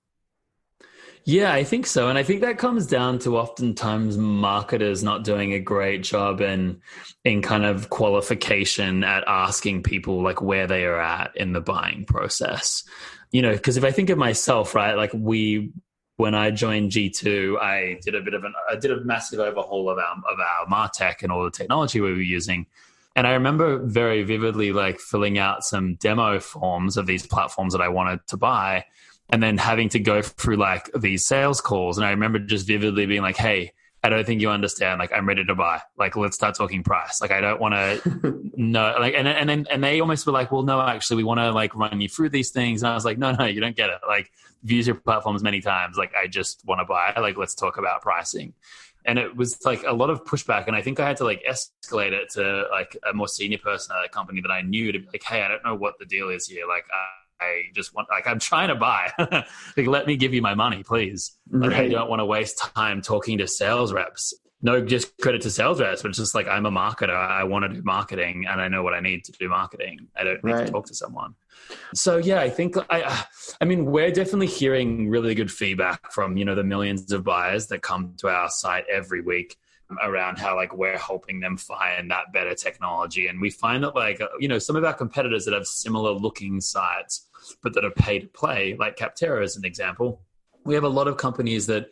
Yeah, 1.26 1.54
I 1.54 1.64
think 1.64 1.86
so. 1.86 2.08
And 2.08 2.18
I 2.18 2.22
think 2.22 2.42
that 2.42 2.58
comes 2.58 2.86
down 2.86 3.18
to 3.20 3.38
oftentimes 3.38 4.18
marketers 4.18 5.02
not 5.02 5.24
doing 5.24 5.54
a 5.54 5.58
great 5.58 6.02
job 6.02 6.42
in 6.42 6.82
in 7.24 7.40
kind 7.40 7.64
of 7.64 7.88
qualification 7.88 9.02
at 9.04 9.24
asking 9.26 9.84
people 9.84 10.22
like 10.22 10.42
where 10.42 10.66
they 10.66 10.84
are 10.84 11.00
at 11.00 11.34
in 11.36 11.52
the 11.52 11.62
buying 11.62 12.04
process. 12.04 12.84
You 13.32 13.42
know, 13.42 13.52
because 13.52 13.76
if 13.76 13.84
I 13.84 13.90
think 13.90 14.10
of 14.10 14.18
myself, 14.18 14.74
right, 14.74 14.96
like 14.96 15.12
we 15.14 15.72
when 16.16 16.34
I 16.34 16.50
joined 16.50 16.92
G2, 16.92 17.60
I 17.60 17.98
did 18.02 18.14
a 18.14 18.20
bit 18.20 18.34
of 18.34 18.44
an 18.44 18.54
I 18.70 18.76
did 18.76 18.90
a 18.90 19.00
massive 19.04 19.40
overhaul 19.40 19.90
of 19.90 19.98
our 19.98 20.16
of 20.30 20.38
our 20.38 20.66
Martech 20.66 21.22
and 21.22 21.32
all 21.32 21.44
the 21.44 21.50
technology 21.50 22.00
we 22.00 22.12
were 22.12 22.20
using. 22.20 22.66
And 23.16 23.26
I 23.26 23.32
remember 23.32 23.78
very 23.78 24.22
vividly 24.24 24.72
like 24.72 24.98
filling 24.98 25.38
out 25.38 25.64
some 25.64 25.94
demo 25.96 26.40
forms 26.40 26.96
of 26.96 27.06
these 27.06 27.26
platforms 27.26 27.72
that 27.72 27.80
I 27.80 27.88
wanted 27.88 28.26
to 28.28 28.36
buy 28.36 28.86
and 29.30 29.42
then 29.42 29.56
having 29.56 29.88
to 29.90 30.00
go 30.00 30.20
through 30.20 30.56
like 30.56 30.90
these 30.94 31.26
sales 31.26 31.60
calls. 31.60 31.96
And 31.96 32.06
I 32.06 32.10
remember 32.10 32.38
just 32.38 32.66
vividly 32.66 33.06
being 33.06 33.22
like, 33.22 33.36
hey, 33.36 33.72
I 34.04 34.10
don't 34.10 34.26
think 34.26 34.42
you 34.42 34.50
understand. 34.50 34.98
Like, 34.98 35.14
I'm 35.14 35.26
ready 35.26 35.46
to 35.46 35.54
buy. 35.54 35.80
Like, 35.96 36.14
let's 36.14 36.36
start 36.36 36.54
talking 36.54 36.82
price. 36.82 37.22
Like, 37.22 37.30
I 37.30 37.40
don't 37.40 37.58
want 37.58 37.72
to 37.72 38.50
know. 38.54 38.94
Like, 39.00 39.14
and 39.14 39.26
and 39.26 39.48
then 39.48 39.66
and 39.70 39.82
they 39.82 39.98
almost 39.98 40.26
were 40.26 40.32
like, 40.32 40.52
well, 40.52 40.62
no, 40.62 40.78
actually, 40.78 41.16
we 41.16 41.24
want 41.24 41.40
to 41.40 41.50
like 41.52 41.74
run 41.74 41.98
you 41.98 42.08
through 42.10 42.28
these 42.28 42.50
things. 42.50 42.82
And 42.82 42.90
I 42.90 42.94
was 42.94 43.06
like, 43.06 43.16
no, 43.16 43.32
no, 43.32 43.46
you 43.46 43.62
don't 43.62 43.74
get 43.74 43.88
it. 43.88 44.00
Like, 44.06 44.30
use 44.62 44.86
your 44.86 44.96
platforms 44.96 45.42
many 45.42 45.62
times. 45.62 45.96
Like, 45.96 46.12
I 46.14 46.26
just 46.26 46.62
want 46.66 46.82
to 46.82 46.84
buy. 46.84 47.14
Like, 47.18 47.38
let's 47.38 47.54
talk 47.54 47.78
about 47.78 48.02
pricing. 48.02 48.52
And 49.06 49.18
it 49.18 49.34
was 49.34 49.64
like 49.64 49.84
a 49.86 49.92
lot 49.92 50.10
of 50.10 50.22
pushback, 50.24 50.66
and 50.66 50.76
I 50.76 50.82
think 50.82 51.00
I 51.00 51.08
had 51.08 51.16
to 51.18 51.24
like 51.24 51.42
escalate 51.48 52.12
it 52.12 52.28
to 52.32 52.66
like 52.70 52.98
a 53.10 53.14
more 53.14 53.28
senior 53.28 53.58
person 53.58 53.96
at 53.98 54.04
a 54.04 54.08
company 54.10 54.42
that 54.42 54.50
I 54.50 54.60
knew 54.60 54.92
to 54.92 54.98
be 54.98 55.06
like, 55.06 55.22
hey, 55.22 55.40
I 55.40 55.48
don't 55.48 55.64
know 55.64 55.74
what 55.74 55.98
the 55.98 56.04
deal 56.04 56.28
is 56.28 56.46
here. 56.46 56.66
Like, 56.66 56.84
I 57.40 57.64
just 57.74 57.94
want 57.94 58.08
like 58.10 58.26
I'm 58.26 58.38
trying 58.38 58.68
to 58.68 58.74
buy. 58.74 59.10
like 59.76 59.86
let 59.86 60.06
me 60.06 60.16
give 60.16 60.34
you 60.34 60.42
my 60.42 60.54
money, 60.54 60.82
please. 60.82 61.32
Like 61.50 61.70
right. 61.70 61.86
I 61.86 61.88
don't 61.88 62.08
want 62.08 62.20
to 62.20 62.26
waste 62.26 62.58
time 62.58 63.02
talking 63.02 63.38
to 63.38 63.48
sales 63.48 63.92
reps. 63.92 64.34
No, 64.62 64.80
just 64.80 65.18
credit 65.18 65.42
to 65.42 65.50
sales 65.50 65.78
reps, 65.78 66.00
but 66.00 66.08
it's 66.08 66.18
just 66.18 66.34
like 66.34 66.48
I'm 66.48 66.64
a 66.64 66.70
marketer. 66.70 67.14
I 67.14 67.44
want 67.44 67.64
to 67.64 67.76
do 67.76 67.82
marketing, 67.82 68.46
and 68.48 68.60
I 68.60 68.68
know 68.68 68.82
what 68.82 68.94
I 68.94 69.00
need 69.00 69.24
to 69.24 69.32
do 69.32 69.48
marketing. 69.48 70.08
I 70.16 70.24
don't 70.24 70.42
need 70.42 70.52
right. 70.52 70.66
to 70.66 70.72
talk 70.72 70.86
to 70.86 70.94
someone. 70.94 71.34
So 71.92 72.16
yeah, 72.16 72.40
I 72.40 72.48
think 72.48 72.76
I, 72.88 73.24
I 73.60 73.64
mean, 73.66 73.86
we're 73.86 74.10
definitely 74.10 74.46
hearing 74.46 75.10
really 75.10 75.34
good 75.34 75.52
feedback 75.52 76.12
from 76.12 76.36
you 76.38 76.46
know 76.46 76.54
the 76.54 76.64
millions 76.64 77.12
of 77.12 77.24
buyers 77.24 77.66
that 77.66 77.82
come 77.82 78.14
to 78.18 78.28
our 78.28 78.48
site 78.48 78.84
every 78.90 79.20
week 79.20 79.56
around 80.02 80.38
how 80.38 80.56
like 80.56 80.74
we're 80.74 80.98
helping 80.98 81.40
them 81.40 81.56
find 81.56 82.10
that 82.10 82.32
better 82.32 82.54
technology 82.54 83.26
and 83.26 83.40
we 83.40 83.50
find 83.50 83.84
that 83.84 83.94
like 83.94 84.20
you 84.40 84.48
know 84.48 84.58
some 84.58 84.76
of 84.76 84.84
our 84.84 84.94
competitors 84.94 85.44
that 85.44 85.52
have 85.52 85.66
similar 85.66 86.10
looking 86.10 86.60
sites 86.60 87.26
but 87.62 87.74
that 87.74 87.84
are 87.84 87.90
pay 87.90 88.18
to 88.18 88.26
play, 88.28 88.76
like 88.78 88.96
Capterra 88.96 89.42
as 89.42 89.56
an 89.56 89.64
example. 89.64 90.22
We 90.64 90.74
have 90.74 90.84
a 90.84 90.88
lot 90.88 91.08
of 91.08 91.16
companies 91.16 91.66
that 91.66 91.90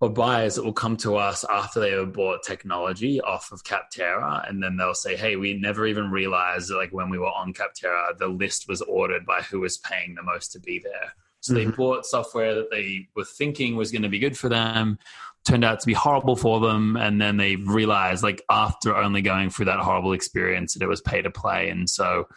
or 0.00 0.10
buyers 0.10 0.56
that 0.56 0.64
will 0.64 0.72
come 0.72 0.96
to 0.96 1.14
us 1.14 1.44
after 1.48 1.78
they 1.78 1.92
have 1.92 2.12
bought 2.12 2.42
technology 2.42 3.20
off 3.20 3.52
of 3.52 3.62
Capterra, 3.62 4.48
and 4.48 4.60
then 4.60 4.76
they'll 4.76 4.94
say, 4.94 5.16
"Hey, 5.16 5.36
we 5.36 5.54
never 5.54 5.86
even 5.86 6.10
realized 6.10 6.70
that, 6.70 6.76
like 6.76 6.92
when 6.92 7.08
we 7.08 7.18
were 7.18 7.26
on 7.26 7.54
Capterra, 7.54 8.16
the 8.18 8.26
list 8.26 8.68
was 8.68 8.82
ordered 8.82 9.24
by 9.24 9.42
who 9.42 9.60
was 9.60 9.78
paying 9.78 10.14
the 10.14 10.22
most 10.22 10.50
to 10.52 10.60
be 10.60 10.80
there." 10.80 11.12
So 11.38 11.54
mm-hmm. 11.54 11.70
they 11.70 11.76
bought 11.76 12.04
software 12.04 12.54
that 12.56 12.70
they 12.70 13.08
were 13.14 13.24
thinking 13.24 13.76
was 13.76 13.92
going 13.92 14.02
to 14.02 14.08
be 14.08 14.18
good 14.18 14.36
for 14.36 14.48
them, 14.48 14.98
turned 15.44 15.64
out 15.64 15.80
to 15.80 15.86
be 15.86 15.92
horrible 15.92 16.36
for 16.36 16.60
them, 16.60 16.96
and 16.96 17.20
then 17.20 17.36
they 17.36 17.56
realized, 17.56 18.22
like 18.22 18.42
after 18.50 18.96
only 18.96 19.22
going 19.22 19.50
through 19.50 19.66
that 19.66 19.80
horrible 19.80 20.12
experience, 20.12 20.74
that 20.74 20.82
it 20.82 20.88
was 20.88 21.00
pay 21.00 21.22
to 21.22 21.30
play, 21.30 21.68
and 21.68 21.88
so 21.88 22.28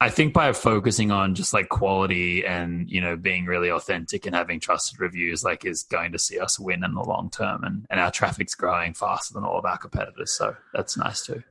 I 0.00 0.10
think 0.10 0.32
by 0.32 0.52
focusing 0.52 1.10
on 1.10 1.34
just 1.34 1.52
like 1.52 1.68
quality 1.68 2.46
and 2.46 2.88
you 2.88 3.00
know 3.00 3.16
being 3.16 3.46
really 3.46 3.70
authentic 3.70 4.26
and 4.26 4.34
having 4.34 4.60
trusted 4.60 5.00
reviews, 5.00 5.42
like 5.42 5.64
is 5.64 5.82
going 5.82 6.12
to 6.12 6.18
see 6.18 6.38
us 6.38 6.58
win 6.58 6.84
in 6.84 6.94
the 6.94 7.02
long 7.02 7.30
term, 7.30 7.64
and 7.64 7.86
and 7.90 7.98
our 7.98 8.10
traffic's 8.10 8.54
growing 8.54 8.94
faster 8.94 9.34
than 9.34 9.44
all 9.44 9.58
of 9.58 9.64
our 9.64 9.78
competitors, 9.78 10.32
so 10.32 10.56
that's 10.72 10.96
nice 10.96 11.24
too. 11.24 11.42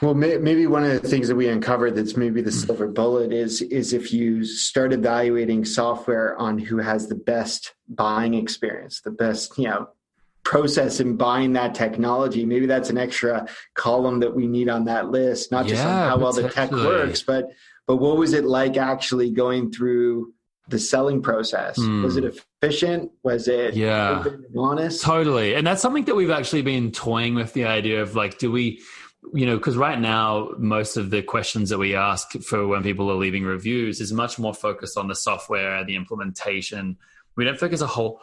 Well, 0.00 0.14
maybe 0.14 0.66
one 0.66 0.82
of 0.82 1.00
the 1.00 1.08
things 1.08 1.28
that 1.28 1.36
we 1.36 1.46
uncovered 1.46 1.94
that's 1.94 2.16
maybe 2.16 2.42
the 2.42 2.50
mm. 2.50 2.66
silver 2.66 2.88
bullet 2.88 3.32
is 3.32 3.62
is 3.62 3.92
if 3.92 4.12
you 4.12 4.44
start 4.44 4.92
evaluating 4.92 5.64
software 5.64 6.36
on 6.38 6.58
who 6.58 6.78
has 6.78 7.06
the 7.06 7.14
best 7.14 7.74
buying 7.88 8.34
experience, 8.34 9.00
the 9.02 9.12
best 9.12 9.56
you 9.56 9.68
know 9.68 9.88
process 10.52 11.00
in 11.00 11.16
buying 11.16 11.54
that 11.54 11.74
technology. 11.74 12.44
Maybe 12.44 12.66
that's 12.66 12.90
an 12.90 12.98
extra 12.98 13.48
column 13.74 14.20
that 14.20 14.34
we 14.36 14.46
need 14.46 14.68
on 14.68 14.84
that 14.84 15.10
list, 15.10 15.50
not 15.50 15.66
just 15.66 15.82
yeah, 15.82 15.88
on 15.88 16.08
how 16.10 16.18
well 16.18 16.32
the 16.34 16.50
tech 16.50 16.70
works, 16.70 17.22
but 17.22 17.48
but 17.86 17.96
what 17.96 18.18
was 18.18 18.34
it 18.34 18.44
like 18.44 18.76
actually 18.76 19.30
going 19.30 19.72
through 19.72 20.34
the 20.68 20.78
selling 20.78 21.22
process? 21.22 21.78
Mm. 21.78 22.04
Was 22.04 22.18
it 22.18 22.24
efficient? 22.24 23.10
Was 23.22 23.48
it 23.48 23.72
yeah 23.72 24.22
honest? 24.54 25.02
Totally, 25.02 25.54
and 25.54 25.66
that's 25.66 25.80
something 25.80 26.04
that 26.04 26.16
we've 26.16 26.30
actually 26.30 26.60
been 26.60 26.92
toying 26.92 27.34
with 27.34 27.54
the 27.54 27.64
idea 27.64 28.02
of 28.02 28.14
like, 28.14 28.38
do 28.38 28.52
we? 28.52 28.82
You 29.32 29.46
know, 29.46 29.56
because 29.56 29.78
right 29.78 29.98
now, 29.98 30.50
most 30.58 30.98
of 30.98 31.08
the 31.08 31.22
questions 31.22 31.70
that 31.70 31.78
we 31.78 31.94
ask 31.94 32.32
for 32.42 32.66
when 32.66 32.82
people 32.82 33.10
are 33.10 33.14
leaving 33.14 33.44
reviews 33.44 34.02
is 34.02 34.12
much 34.12 34.38
more 34.38 34.52
focused 34.52 34.98
on 34.98 35.08
the 35.08 35.14
software, 35.14 35.82
the 35.82 35.96
implementation. 35.96 36.98
We 37.36 37.46
don't 37.46 37.58
focus 37.58 37.80
a 37.80 37.86
whole 37.86 38.20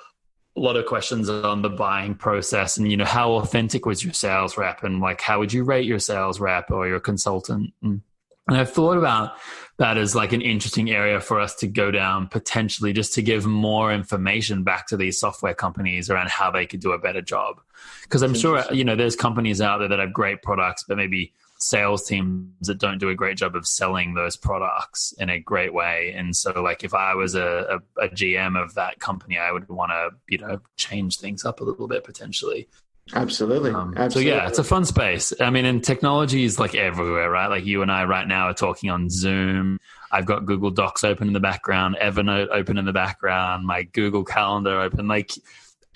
a 0.59 0.61
lot 0.61 0.75
of 0.75 0.85
questions 0.85 1.29
on 1.29 1.61
the 1.61 1.69
buying 1.69 2.13
process 2.13 2.77
and 2.77 2.91
you 2.91 2.97
know 2.97 3.05
how 3.05 3.31
authentic 3.33 3.85
was 3.85 4.03
your 4.03 4.13
sales 4.13 4.57
rep 4.57 4.83
and 4.83 4.99
like 4.99 5.21
how 5.21 5.39
would 5.39 5.53
you 5.53 5.63
rate 5.63 5.85
your 5.85 5.99
sales 5.99 6.39
rep 6.39 6.69
or 6.69 6.87
your 6.87 6.99
consultant? 6.99 7.73
And, 7.81 8.01
and 8.47 8.57
i've 8.57 8.71
thought 8.71 8.97
about 8.97 9.37
that 9.77 9.97
as 9.97 10.15
like 10.15 10.33
an 10.33 10.41
interesting 10.41 10.91
area 10.91 11.21
for 11.21 11.39
us 11.39 11.55
to 11.55 11.67
go 11.67 11.91
down 11.91 12.27
potentially 12.27 12.91
just 12.91 13.13
to 13.13 13.21
give 13.21 13.45
more 13.45 13.93
information 13.93 14.63
back 14.63 14.87
to 14.87 14.97
these 14.97 15.17
software 15.17 15.53
companies 15.53 16.09
around 16.09 16.29
how 16.29 16.51
they 16.51 16.65
could 16.65 16.81
do 16.81 16.91
a 16.91 16.97
better 16.97 17.21
job. 17.21 17.61
Because 18.03 18.21
i'm 18.21 18.35
sure 18.35 18.63
you 18.73 18.83
know 18.83 18.95
there's 18.95 19.15
companies 19.15 19.61
out 19.61 19.77
there 19.77 19.87
that 19.87 19.99
have 19.99 20.11
great 20.11 20.41
products 20.41 20.83
but 20.85 20.97
maybe 20.97 21.31
sales 21.59 22.05
teams 22.05 22.67
that 22.67 22.79
don't 22.79 22.97
do 22.97 23.09
a 23.09 23.15
great 23.15 23.37
job 23.37 23.55
of 23.55 23.67
selling 23.67 24.13
those 24.13 24.37
products 24.37 25.13
in 25.17 25.29
a 25.29 25.39
great 25.39 25.73
way. 25.73 26.13
And 26.15 26.35
so, 26.35 26.61
like, 26.61 26.83
if 26.83 26.93
I 26.93 27.15
was 27.15 27.35
a, 27.35 27.79
a, 27.97 28.05
a 28.05 28.09
GM 28.09 28.61
of 28.61 28.75
that 28.75 28.99
company, 28.99 29.37
I 29.37 29.51
would 29.51 29.67
want 29.69 29.91
to, 29.91 30.09
you 30.27 30.37
know, 30.37 30.59
change 30.77 31.17
things 31.17 31.45
up 31.45 31.59
a 31.59 31.63
little 31.63 31.87
bit 31.87 32.03
potentially. 32.03 32.67
Absolutely. 33.13 33.71
Um, 33.71 33.93
Absolutely. 33.97 34.31
So 34.31 34.37
yeah, 34.37 34.47
it's 34.47 34.59
a 34.59 34.63
fun 34.63 34.85
space. 34.85 35.33
I 35.39 35.49
mean, 35.49 35.65
and 35.65 35.83
technology 35.83 36.43
is 36.43 36.59
like 36.59 36.75
everywhere, 36.75 37.29
right? 37.29 37.47
Like 37.47 37.65
you 37.65 37.81
and 37.81 37.91
I 37.91 38.03
right 38.05 38.27
now 38.27 38.47
are 38.47 38.53
talking 38.53 38.89
on 38.89 39.09
Zoom. 39.09 39.79
I've 40.11 40.25
got 40.25 40.45
Google 40.45 40.71
Docs 40.71 41.03
open 41.03 41.27
in 41.27 41.33
the 41.33 41.39
background, 41.39 41.97
Evernote 42.01 42.49
open 42.51 42.77
in 42.77 42.85
the 42.85 42.93
background, 42.93 43.65
my 43.65 43.83
Google 43.83 44.23
Calendar 44.23 44.79
open. 44.79 45.07
Like 45.07 45.31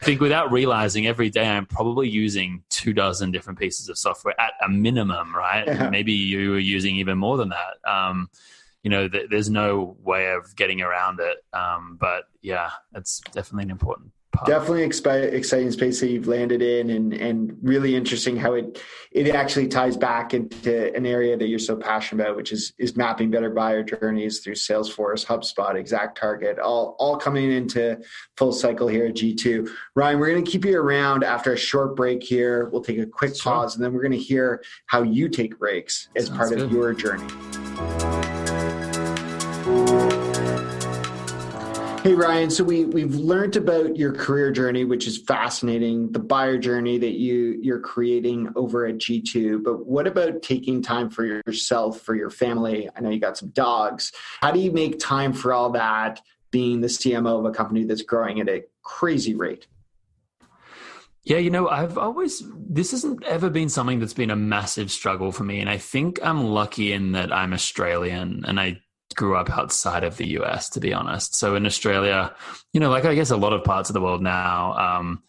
think 0.04 0.22
without 0.22 0.52
realizing 0.52 1.08
every 1.08 1.30
day 1.30 1.48
I'm 1.48 1.66
probably 1.66 2.08
using 2.10 2.64
two 2.70 2.94
dozen 2.94 3.32
different 3.32 3.58
pieces 3.58 3.90
of 3.90 3.98
software 3.98 4.40
at 4.40 4.54
a 4.64 4.70
minimum, 4.70 5.36
right? 5.36 5.66
Yeah. 5.66 5.90
Maybe 5.90 6.14
you 6.14 6.54
are 6.54 6.60
using 6.60 6.98
even 6.98 7.18
more 7.18 7.38
than 7.38 7.50
that. 7.50 7.90
Um, 7.90 8.30
you 8.84 8.90
know, 8.90 9.08
th- 9.08 9.30
there's 9.30 9.50
no 9.50 9.98
way 10.04 10.32
of 10.32 10.56
getting 10.56 10.82
around 10.82 11.20
it. 11.20 11.38
Um, 11.54 11.98
but 12.00 12.26
yeah, 12.42 12.70
it's 12.94 13.22
definitely 13.32 13.64
an 13.64 13.72
important 13.72 14.12
definitely 14.46 14.84
exciting 14.84 15.72
space 15.72 16.00
that 16.00 16.10
you've 16.10 16.28
landed 16.28 16.62
in 16.62 16.90
and 16.90 17.14
and 17.14 17.58
really 17.62 17.96
interesting 17.96 18.36
how 18.36 18.54
it 18.54 18.82
it 19.12 19.30
actually 19.30 19.68
ties 19.68 19.96
back 19.96 20.34
into 20.34 20.94
an 20.96 21.06
area 21.06 21.38
that 21.38 21.48
you're 21.48 21.60
so 21.60 21.76
passionate 21.76 22.24
about 22.24 22.36
which 22.36 22.52
is 22.52 22.74
is 22.78 22.96
mapping 22.96 23.30
better 23.30 23.50
buyer 23.50 23.84
journeys 23.84 24.40
through 24.40 24.54
salesforce 24.54 25.26
hubspot 25.26 25.76
ExactTarget 25.76 26.60
all 26.60 26.96
all 27.00 27.18
coming 27.18 27.52
into 27.52 27.98
full 28.36 28.52
cycle 28.52 28.88
here 28.88 29.06
at 29.06 29.14
g2 29.14 29.70
ryan 29.96 30.20
we're 30.20 30.32
going 30.32 30.44
to 30.44 30.50
keep 30.50 30.66
you 30.66 30.78
around 30.78 31.24
after 31.24 31.54
a 31.54 31.58
short 31.58 31.96
break 31.96 32.24
here 32.24 32.70
we'll 32.72 32.84
take 32.84 32.98
a 32.98 33.06
quick 33.06 33.36
sure. 33.36 33.54
pause 33.54 33.76
and 33.76 33.84
then 33.84 33.94
we're 33.94 34.02
going 34.02 34.12
to 34.12 34.18
hear 34.18 34.64
how 34.88 35.04
you 35.04 35.30
take 35.30 35.58
breaks 35.60 36.10
as 36.16 36.28
Sounds 36.28 36.38
part 36.38 36.50
good. 36.50 36.62
of 36.62 36.72
your 36.72 36.94
journey 36.94 37.28
Hey 42.04 42.16
Ryan, 42.16 42.50
so 42.50 42.66
we 42.66 42.84
we've 42.84 43.16
learned 43.16 43.56
about 43.56 43.96
your 43.96 44.12
career 44.12 44.52
journey, 44.52 44.84
which 44.84 45.08
is 45.08 45.20
fascinating, 45.20 46.12
the 46.12 46.20
buyer 46.20 46.58
journey 46.58 46.98
that 46.98 47.14
you 47.14 47.58
you're 47.62 47.80
creating 47.80 48.50
over 48.58 48.86
at 48.86 48.96
G2. 48.96 49.64
But 49.64 49.88
what 49.88 50.06
about 50.06 50.42
taking 50.42 50.82
time 50.82 51.10
for 51.10 51.24
yourself, 51.24 52.02
for 52.02 52.14
your 52.14 52.30
family? 52.30 52.90
I 52.94 53.00
know 53.00 53.10
you 53.10 53.22
got 53.22 53.38
some 53.38 53.52
dogs. 53.52 54.12
How 54.42 54.52
do 54.52 54.60
you 54.60 54.74
make 54.74 55.00
time 55.00 55.32
for 55.32 55.54
all 55.54 55.70
that 55.70 56.20
being 56.52 56.82
the 56.82 56.88
CMO 56.88 57.40
of 57.40 57.46
a 57.46 57.52
company 57.52 57.86
that's 57.86 58.02
growing 58.02 58.42
at 58.42 58.50
a 58.50 58.66
crazy 58.82 59.34
rate? 59.34 59.68
Yeah, 61.24 61.38
you 61.38 61.52
know, 61.52 61.70
I've 61.70 61.98
always, 61.98 62.44
this 62.54 62.92
hasn't 62.92 63.24
ever 63.24 63.50
been 63.50 63.70
something 63.70 64.02
that's 64.02 64.14
been 64.14 64.30
a 64.30 64.36
massive 64.36 64.92
struggle 64.92 65.32
for 65.32 65.46
me. 65.46 65.62
And 65.62 65.70
I 65.70 65.78
think 65.78 66.20
I'm 66.22 66.44
lucky 66.44 66.92
in 66.92 67.14
that 67.14 67.32
I'm 67.32 67.54
Australian 67.54 68.44
and 68.46 68.60
I 68.60 68.82
grew 69.16 69.36
up 69.36 69.50
outside 69.50 70.04
of 70.04 70.18
the 70.18 70.28
US, 70.40 70.70
to 70.72 70.80
be 70.80 70.94
honest. 70.94 71.36
So 71.36 71.56
in 71.56 71.66
Australia, 71.66 72.34
you 72.74 72.80
know, 72.80 72.90
like 72.90 73.06
I 73.06 73.16
guess 73.16 73.32
a 73.32 73.38
lot 73.38 73.54
of 73.54 73.64
parts 73.64 73.90
of 73.90 73.94
the 73.94 74.02
world 74.02 74.22
now, 74.22 74.74
um, 74.74 75.24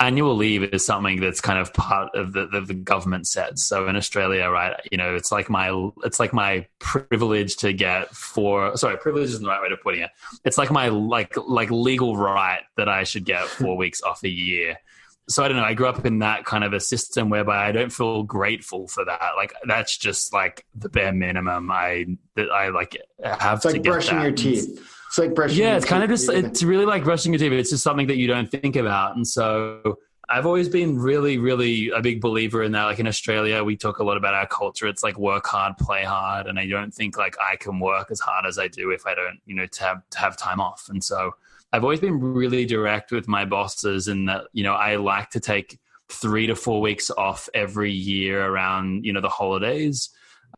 annual 0.00 0.34
leave 0.34 0.64
is 0.74 0.84
something 0.84 1.20
that's 1.20 1.40
kind 1.40 1.60
of 1.60 1.72
part 1.72 2.12
of 2.14 2.32
the, 2.32 2.46
the, 2.46 2.60
the, 2.60 2.74
government 2.74 3.26
sets. 3.26 3.64
So 3.64 3.86
in 3.86 3.94
Australia, 3.94 4.48
right, 4.48 4.74
you 4.90 4.98
know, 4.98 5.14
it's 5.14 5.30
like 5.30 5.48
my 5.48 5.90
it's 6.04 6.18
like 6.18 6.32
my 6.32 6.66
privilege 6.80 7.56
to 7.58 7.72
get 7.72 8.14
four. 8.14 8.76
Sorry, 8.76 8.96
privilege 8.96 9.30
isn't 9.30 9.42
the 9.42 9.48
right 9.48 9.62
way 9.62 9.68
of 9.72 9.80
putting 9.80 10.02
it. 10.02 10.10
It's 10.44 10.58
like 10.58 10.70
my 10.70 10.88
like 10.88 11.34
like 11.46 11.70
legal 11.70 12.16
right 12.16 12.62
that 12.76 12.88
I 12.88 13.04
should 13.04 13.24
get 13.24 13.46
four 13.46 13.76
weeks 13.82 14.02
off 14.02 14.24
a 14.24 14.28
year 14.28 14.78
so 15.28 15.42
I 15.42 15.48
don't 15.48 15.56
know. 15.56 15.64
I 15.64 15.74
grew 15.74 15.86
up 15.86 16.04
in 16.04 16.18
that 16.20 16.44
kind 16.44 16.64
of 16.64 16.72
a 16.72 16.80
system 16.80 17.30
whereby 17.30 17.66
I 17.66 17.72
don't 17.72 17.92
feel 17.92 18.22
grateful 18.22 18.88
for 18.88 19.04
that. 19.04 19.32
Like 19.36 19.52
that's 19.64 19.96
just 19.96 20.32
like 20.32 20.66
the 20.74 20.88
bare 20.88 21.12
minimum. 21.12 21.70
I 21.70 22.06
that 22.36 22.50
I 22.50 22.68
like 22.68 22.96
have 23.22 23.58
it's 23.58 23.64
like 23.64 23.82
brushing 23.82 24.18
that. 24.18 24.22
your 24.24 24.32
teeth. 24.32 24.80
It's 25.08 25.18
like 25.18 25.34
brushing. 25.34 25.58
Yeah, 25.58 25.76
it's 25.76 25.84
kind 25.84 26.02
of 26.02 26.10
just. 26.10 26.28
It's 26.30 26.62
really 26.62 26.86
like 26.86 27.04
brushing 27.04 27.32
your 27.32 27.38
teeth. 27.38 27.52
It's 27.52 27.70
just 27.70 27.82
something 27.82 28.06
that 28.06 28.16
you 28.16 28.26
don't 28.26 28.50
think 28.50 28.76
about, 28.76 29.16
and 29.16 29.26
so 29.26 29.98
I've 30.28 30.46
always 30.46 30.68
been 30.68 30.98
really, 30.98 31.36
really 31.36 31.90
a 31.90 32.00
big 32.00 32.22
believer 32.22 32.62
in 32.62 32.72
that. 32.72 32.84
Like 32.84 32.98
in 32.98 33.06
Australia, 33.06 33.62
we 33.62 33.76
talk 33.76 33.98
a 33.98 34.04
lot 34.04 34.16
about 34.16 34.32
our 34.32 34.46
culture. 34.46 34.86
It's 34.86 35.02
like 35.02 35.18
work 35.18 35.46
hard, 35.46 35.76
play 35.76 36.04
hard, 36.04 36.46
and 36.46 36.58
I 36.58 36.66
don't 36.66 36.92
think 36.92 37.18
like 37.18 37.36
I 37.38 37.56
can 37.56 37.78
work 37.78 38.10
as 38.10 38.18
hard 38.18 38.46
as 38.46 38.58
I 38.58 38.68
do 38.68 38.90
if 38.90 39.06
I 39.06 39.14
don't, 39.14 39.40
you 39.44 39.54
know, 39.54 39.66
to 39.66 39.84
have 39.84 40.02
to 40.10 40.18
have 40.18 40.38
time 40.38 40.58
off. 40.58 40.86
And 40.88 41.04
so 41.04 41.34
I've 41.72 41.84
always 41.84 42.00
been 42.00 42.20
really 42.20 42.66
direct 42.66 43.12
with 43.12 43.28
my 43.28 43.44
bosses 43.44 44.08
in 44.08 44.26
that, 44.26 44.44
you 44.52 44.62
know, 44.62 44.74
I 44.74 44.96
like 44.96 45.30
to 45.30 45.40
take 45.40 45.78
three 46.10 46.46
to 46.46 46.54
four 46.54 46.80
weeks 46.80 47.10
off 47.10 47.48
every 47.54 47.92
year 47.92 48.44
around, 48.44 49.04
you 49.04 49.12
know, 49.12 49.20
the 49.20 49.28
holidays. 49.28 50.10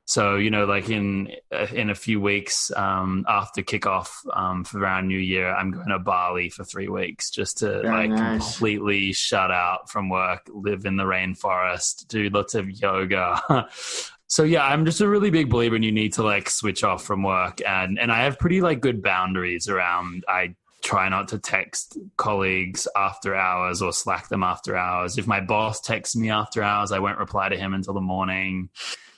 So, 0.06 0.36
you 0.36 0.50
know, 0.50 0.66
like 0.66 0.90
in 0.90 1.30
in 1.72 1.88
a 1.88 1.94
few 1.94 2.20
weeks 2.20 2.70
um, 2.76 3.24
after 3.26 3.62
kickoff 3.62 4.10
um, 4.36 4.64
for 4.64 4.78
around 4.78 5.08
New 5.08 5.18
Year, 5.18 5.54
I'm 5.54 5.70
going 5.70 5.88
to 5.88 5.98
Bali 5.98 6.50
for 6.50 6.62
three 6.64 6.88
weeks 6.88 7.30
just 7.30 7.58
to 7.58 7.80
Very 7.80 8.08
like 8.08 8.10
nice. 8.10 8.42
completely 8.42 9.12
shut 9.12 9.50
out 9.50 9.88
from 9.90 10.10
work, 10.10 10.50
live 10.52 10.84
in 10.84 10.96
the 10.96 11.04
rainforest, 11.04 12.06
do 12.08 12.28
lots 12.28 12.54
of 12.54 12.70
yoga. 12.70 13.66
so 14.26 14.42
yeah, 14.42 14.66
I'm 14.66 14.84
just 14.84 15.00
a 15.00 15.08
really 15.08 15.30
big 15.30 15.48
believer 15.48 15.76
in 15.76 15.82
you 15.82 15.92
need 15.92 16.12
to 16.14 16.22
like 16.22 16.50
switch 16.50 16.84
off 16.84 17.02
from 17.02 17.22
work, 17.22 17.62
and 17.66 17.98
and 17.98 18.12
I 18.12 18.24
have 18.24 18.38
pretty 18.38 18.60
like 18.60 18.80
good 18.80 19.02
boundaries 19.02 19.68
around. 19.68 20.24
I 20.28 20.54
try 20.84 21.08
not 21.08 21.28
to 21.28 21.38
text 21.38 21.98
colleagues 22.16 22.86
after 22.94 23.34
hours 23.34 23.80
or 23.82 23.92
slack 23.92 24.28
them 24.28 24.44
after 24.44 24.76
hours. 24.76 25.16
If 25.16 25.26
my 25.26 25.40
boss 25.40 25.80
texts 25.80 26.14
me 26.14 26.30
after 26.30 26.62
hours, 26.62 26.92
I 26.92 26.98
won't 26.98 27.18
reply 27.18 27.48
to 27.48 27.56
him 27.56 27.72
until 27.74 27.94
the 27.94 28.02
morning. 28.02 28.68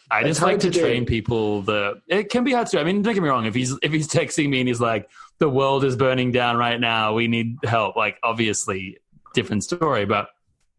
I 0.08 0.22
just 0.22 0.40
like 0.40 0.60
to, 0.60 0.70
to 0.70 0.80
train 0.80 1.04
people 1.04 1.62
that 1.62 2.00
it 2.06 2.30
can 2.30 2.44
be 2.44 2.52
hard 2.52 2.68
to. 2.68 2.80
I 2.80 2.84
mean, 2.84 3.02
don't 3.02 3.12
get 3.12 3.22
me 3.22 3.28
wrong. 3.28 3.44
If 3.44 3.54
he's 3.56 3.76
if 3.82 3.92
he's 3.92 4.06
texting 4.06 4.48
me 4.48 4.60
and 4.60 4.68
he's 4.68 4.80
like, 4.80 5.10
"The 5.38 5.48
world 5.48 5.84
is 5.84 5.96
burning 5.96 6.30
down 6.30 6.56
right 6.56 6.78
now. 6.78 7.14
We 7.14 7.26
need 7.26 7.56
help." 7.64 7.96
Like, 7.96 8.16
obviously, 8.22 8.98
different 9.34 9.64
story. 9.64 10.04
But 10.04 10.28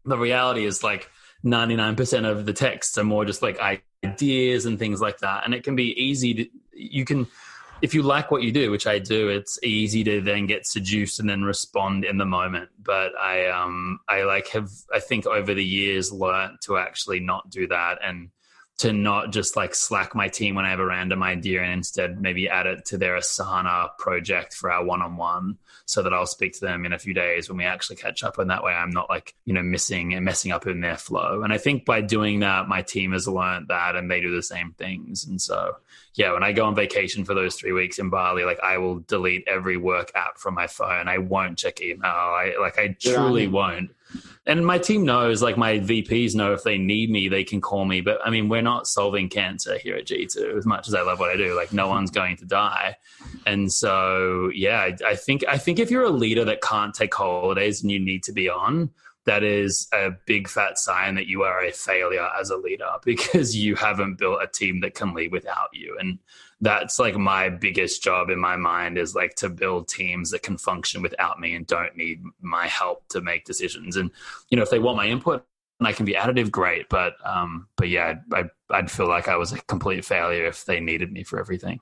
the 0.06 0.16
reality 0.16 0.64
is, 0.64 0.82
like, 0.82 1.10
ninety 1.42 1.76
nine 1.76 1.94
percent 1.94 2.24
of 2.24 2.46
the 2.46 2.54
texts 2.54 2.96
are 2.96 3.04
more 3.04 3.26
just 3.26 3.42
like 3.42 3.60
ideas 4.02 4.64
and 4.64 4.78
things 4.78 4.98
like 4.98 5.18
that. 5.18 5.44
And 5.44 5.52
it 5.52 5.62
can 5.62 5.76
be 5.76 5.92
easy 6.02 6.32
to 6.32 6.48
you 6.72 7.04
can 7.04 7.26
if 7.80 7.94
you 7.94 8.02
like 8.02 8.30
what 8.30 8.42
you 8.42 8.52
do, 8.52 8.70
which 8.70 8.86
I 8.86 8.98
do, 8.98 9.28
it's 9.28 9.58
easy 9.62 10.02
to 10.04 10.20
then 10.20 10.46
get 10.46 10.66
seduced 10.66 11.20
and 11.20 11.28
then 11.28 11.42
respond 11.42 12.04
in 12.04 12.18
the 12.18 12.24
moment. 12.24 12.70
But 12.82 13.16
I, 13.16 13.46
um, 13.46 14.00
I 14.08 14.22
like 14.22 14.48
have, 14.48 14.70
I 14.92 15.00
think 15.00 15.26
over 15.26 15.54
the 15.54 15.64
years 15.64 16.12
learned 16.12 16.58
to 16.62 16.78
actually 16.78 17.20
not 17.20 17.50
do 17.50 17.66
that 17.68 17.98
and 18.02 18.30
to 18.78 18.92
not 18.92 19.32
just 19.32 19.56
like 19.56 19.74
slack 19.74 20.14
my 20.14 20.28
team 20.28 20.54
when 20.54 20.64
I 20.64 20.70
have 20.70 20.78
a 20.78 20.86
random 20.86 21.20
idea 21.22 21.62
and 21.62 21.72
instead 21.72 22.20
maybe 22.20 22.48
add 22.48 22.66
it 22.66 22.84
to 22.86 22.98
their 22.98 23.16
Asana 23.16 23.90
project 23.98 24.54
for 24.54 24.70
our 24.70 24.84
one 24.84 25.02
on 25.02 25.16
one 25.16 25.58
so 25.84 26.02
that 26.02 26.14
I'll 26.14 26.26
speak 26.26 26.52
to 26.54 26.60
them 26.60 26.86
in 26.86 26.92
a 26.92 26.98
few 26.98 27.12
days 27.12 27.48
when 27.48 27.58
we 27.58 27.64
actually 27.64 27.96
catch 27.96 28.22
up. 28.22 28.38
And 28.38 28.50
that 28.50 28.62
way 28.62 28.72
I'm 28.72 28.90
not 28.90 29.10
like, 29.10 29.34
you 29.44 29.52
know, 29.52 29.64
missing 29.64 30.14
and 30.14 30.24
messing 30.24 30.52
up 30.52 30.66
in 30.66 30.80
their 30.80 30.96
flow. 30.96 31.42
And 31.42 31.52
I 31.52 31.58
think 31.58 31.86
by 31.86 32.02
doing 32.02 32.40
that, 32.40 32.68
my 32.68 32.82
team 32.82 33.12
has 33.12 33.26
learned 33.26 33.66
that 33.68 33.96
and 33.96 34.08
they 34.08 34.20
do 34.20 34.34
the 34.34 34.42
same 34.44 34.74
things. 34.78 35.26
And 35.26 35.40
so, 35.40 35.78
yeah, 36.14 36.32
when 36.32 36.44
I 36.44 36.52
go 36.52 36.66
on 36.66 36.76
vacation 36.76 37.24
for 37.24 37.34
those 37.34 37.56
three 37.56 37.72
weeks 37.72 37.98
in 37.98 38.10
Bali, 38.10 38.44
like 38.44 38.60
I 38.60 38.78
will 38.78 39.00
delete 39.00 39.48
every 39.48 39.76
work 39.76 40.12
app 40.14 40.38
from 40.38 40.54
my 40.54 40.68
phone. 40.68 41.08
I 41.08 41.18
won't 41.18 41.58
check 41.58 41.80
email. 41.80 42.04
I 42.04 42.54
like, 42.60 42.78
I 42.78 42.96
truly 43.00 43.48
won't 43.48 43.90
and 44.46 44.64
my 44.64 44.78
team 44.78 45.04
knows, 45.04 45.42
like 45.42 45.56
my 45.56 45.78
VPs 45.78 46.34
know 46.34 46.52
if 46.52 46.62
they 46.62 46.78
need 46.78 47.10
me, 47.10 47.28
they 47.28 47.44
can 47.44 47.60
call 47.60 47.84
me. 47.84 48.00
But 48.00 48.18
I 48.24 48.30
mean, 48.30 48.48
we're 48.48 48.62
not 48.62 48.86
solving 48.86 49.28
cancer 49.28 49.78
here 49.78 49.96
at 49.96 50.06
G2 50.06 50.56
as 50.56 50.64
much 50.64 50.88
as 50.88 50.94
I 50.94 51.02
love 51.02 51.20
what 51.20 51.30
I 51.30 51.36
do. 51.36 51.54
Like 51.54 51.72
no 51.72 51.88
one's 51.88 52.10
going 52.10 52.36
to 52.38 52.46
die. 52.46 52.96
And 53.46 53.70
so, 53.70 54.50
yeah, 54.54 54.80
I, 54.80 54.96
I 55.06 55.14
think, 55.16 55.44
I 55.46 55.58
think 55.58 55.78
if 55.78 55.90
you're 55.90 56.04
a 56.04 56.10
leader 56.10 56.44
that 56.46 56.62
can't 56.62 56.94
take 56.94 57.14
holidays 57.14 57.82
and 57.82 57.90
you 57.90 57.98
need 57.98 58.22
to 58.24 58.32
be 58.32 58.48
on, 58.48 58.90
that 59.28 59.44
is 59.44 59.88
a 59.92 60.10
big 60.24 60.48
fat 60.48 60.78
sign 60.78 61.14
that 61.14 61.26
you 61.26 61.42
are 61.42 61.62
a 61.62 61.70
failure 61.70 62.26
as 62.40 62.48
a 62.48 62.56
leader 62.56 62.90
because 63.04 63.54
you 63.54 63.74
haven't 63.74 64.16
built 64.16 64.42
a 64.42 64.46
team 64.46 64.80
that 64.80 64.94
can 64.94 65.12
lead 65.12 65.32
without 65.32 65.68
you. 65.74 65.96
And 66.00 66.18
that's 66.62 66.98
like 66.98 67.14
my 67.14 67.50
biggest 67.50 68.02
job 68.02 68.30
in 68.30 68.38
my 68.38 68.56
mind 68.56 68.96
is 68.96 69.14
like 69.14 69.34
to 69.36 69.50
build 69.50 69.86
teams 69.86 70.30
that 70.30 70.42
can 70.42 70.56
function 70.56 71.02
without 71.02 71.38
me 71.38 71.54
and 71.54 71.66
don't 71.66 71.94
need 71.94 72.22
my 72.40 72.66
help 72.66 73.06
to 73.10 73.20
make 73.20 73.44
decisions. 73.44 73.96
And, 73.96 74.10
you 74.48 74.56
know, 74.56 74.62
if 74.62 74.70
they 74.70 74.78
want 74.78 74.96
my 74.96 75.06
input, 75.06 75.44
and 75.78 75.86
I 75.86 75.92
can 75.92 76.06
be 76.06 76.14
additive, 76.14 76.50
great. 76.50 76.88
But 76.88 77.14
um, 77.24 77.68
but 77.76 77.88
yeah, 77.88 78.14
I'd, 78.32 78.50
I'd 78.68 78.90
feel 78.90 79.06
like 79.06 79.28
I 79.28 79.36
was 79.36 79.52
a 79.52 79.60
complete 79.68 80.04
failure 80.04 80.46
if 80.46 80.64
they 80.64 80.80
needed 80.80 81.12
me 81.12 81.22
for 81.22 81.38
everything. 81.38 81.78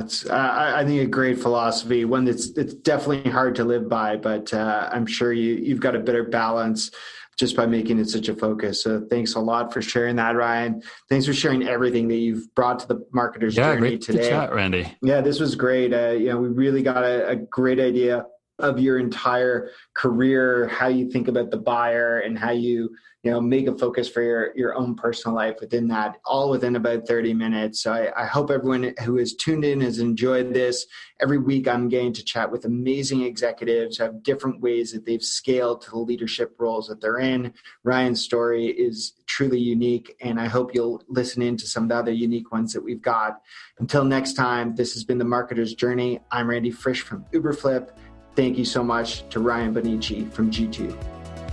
That's 0.00 0.24
uh, 0.24 0.72
I 0.76 0.82
think 0.84 1.02
a 1.02 1.06
great 1.06 1.38
philosophy, 1.38 2.06
one 2.06 2.24
that's 2.24 2.48
it's 2.56 2.72
definitely 2.72 3.30
hard 3.30 3.54
to 3.56 3.64
live 3.64 3.86
by, 3.86 4.16
but 4.16 4.52
uh, 4.54 4.88
I'm 4.90 5.04
sure 5.04 5.30
you 5.32 5.56
you've 5.56 5.80
got 5.80 5.94
a 5.94 5.98
better 5.98 6.24
balance 6.24 6.90
just 7.38 7.54
by 7.54 7.66
making 7.66 7.98
it 7.98 8.08
such 8.08 8.28
a 8.28 8.34
focus. 8.34 8.82
So 8.82 9.06
thanks 9.10 9.34
a 9.34 9.40
lot 9.40 9.72
for 9.72 9.82
sharing 9.82 10.16
that, 10.16 10.36
Ryan. 10.36 10.82
Thanks 11.10 11.26
for 11.26 11.34
sharing 11.34 11.68
everything 11.68 12.08
that 12.08 12.16
you've 12.16 12.54
brought 12.54 12.78
to 12.80 12.88
the 12.88 13.06
marketer's 13.14 13.56
yeah, 13.56 13.74
journey 13.74 13.80
great 13.80 14.00
today. 14.00 14.22
To 14.22 14.28
chat, 14.28 14.54
Randy. 14.54 14.90
Yeah, 15.02 15.20
this 15.20 15.38
was 15.38 15.54
great. 15.54 15.92
Uh, 15.92 16.10
you 16.10 16.28
know, 16.28 16.38
we 16.38 16.48
really 16.48 16.82
got 16.82 17.04
a, 17.04 17.28
a 17.28 17.36
great 17.36 17.78
idea 17.78 18.24
of 18.58 18.78
your 18.78 18.98
entire 18.98 19.70
career, 19.94 20.68
how 20.68 20.88
you 20.88 21.10
think 21.10 21.28
about 21.28 21.50
the 21.50 21.56
buyer 21.58 22.20
and 22.20 22.38
how 22.38 22.52
you 22.52 22.90
you 23.22 23.30
know 23.30 23.40
make 23.40 23.66
a 23.66 23.76
focus 23.76 24.08
for 24.08 24.22
your 24.22 24.56
your 24.56 24.74
own 24.74 24.94
personal 24.94 25.36
life 25.36 25.56
within 25.60 25.88
that 25.88 26.16
all 26.24 26.48
within 26.48 26.76
about 26.76 27.06
30 27.06 27.34
minutes. 27.34 27.82
So 27.82 27.92
I, 27.92 28.22
I, 28.22 28.26
hope 28.26 28.50
everyone 28.50 28.94
who 29.04 29.16
has 29.18 29.34
tuned 29.34 29.64
in 29.64 29.80
has 29.82 29.98
enjoyed 29.98 30.54
this. 30.54 30.86
Every 31.20 31.38
week 31.38 31.68
i'm 31.68 31.88
getting 31.88 32.12
to 32.14 32.24
chat 32.24 32.50
with 32.50 32.64
amazing 32.64 33.22
executives 33.22 33.98
who 33.98 34.04
have 34.04 34.22
different 34.22 34.60
ways 34.60 34.92
that 34.92 35.04
they've 35.04 35.22
scaled 35.22 35.82
to 35.82 35.90
the 35.90 35.98
leadership 35.98 36.54
roles 36.58 36.88
that 36.88 37.00
they're 37.00 37.18
in. 37.18 37.52
Ryan's 37.84 38.22
story 38.22 38.66
is 38.66 39.12
truly 39.26 39.60
unique 39.60 40.16
and 40.20 40.40
i 40.40 40.46
hope 40.46 40.74
you'll 40.74 41.02
listen 41.08 41.42
in 41.42 41.56
to 41.56 41.66
some 41.66 41.84
of 41.84 41.88
the 41.90 41.96
other 41.96 42.12
unique 42.12 42.52
ones 42.52 42.72
that 42.72 42.82
we've 42.82 43.02
got. 43.02 43.42
Until 43.78 44.04
next 44.04 44.32
time 44.32 44.74
this 44.74 44.94
has 44.94 45.04
been 45.04 45.18
the 45.18 45.24
marketer's 45.24 45.74
journey. 45.74 46.20
I'm 46.30 46.48
randy 46.48 46.70
frisch 46.70 47.02
from 47.02 47.24
uberflip. 47.32 47.90
Thank 48.34 48.56
you 48.56 48.64
so 48.64 48.82
much 48.82 49.28
to 49.28 49.40
ryan 49.40 49.74
bonnici 49.74 50.32
from 50.32 50.50
g2 50.50 50.96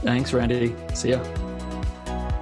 thanks 0.04 0.32
randy. 0.34 0.76
See 0.94 1.10
ya 1.10 1.47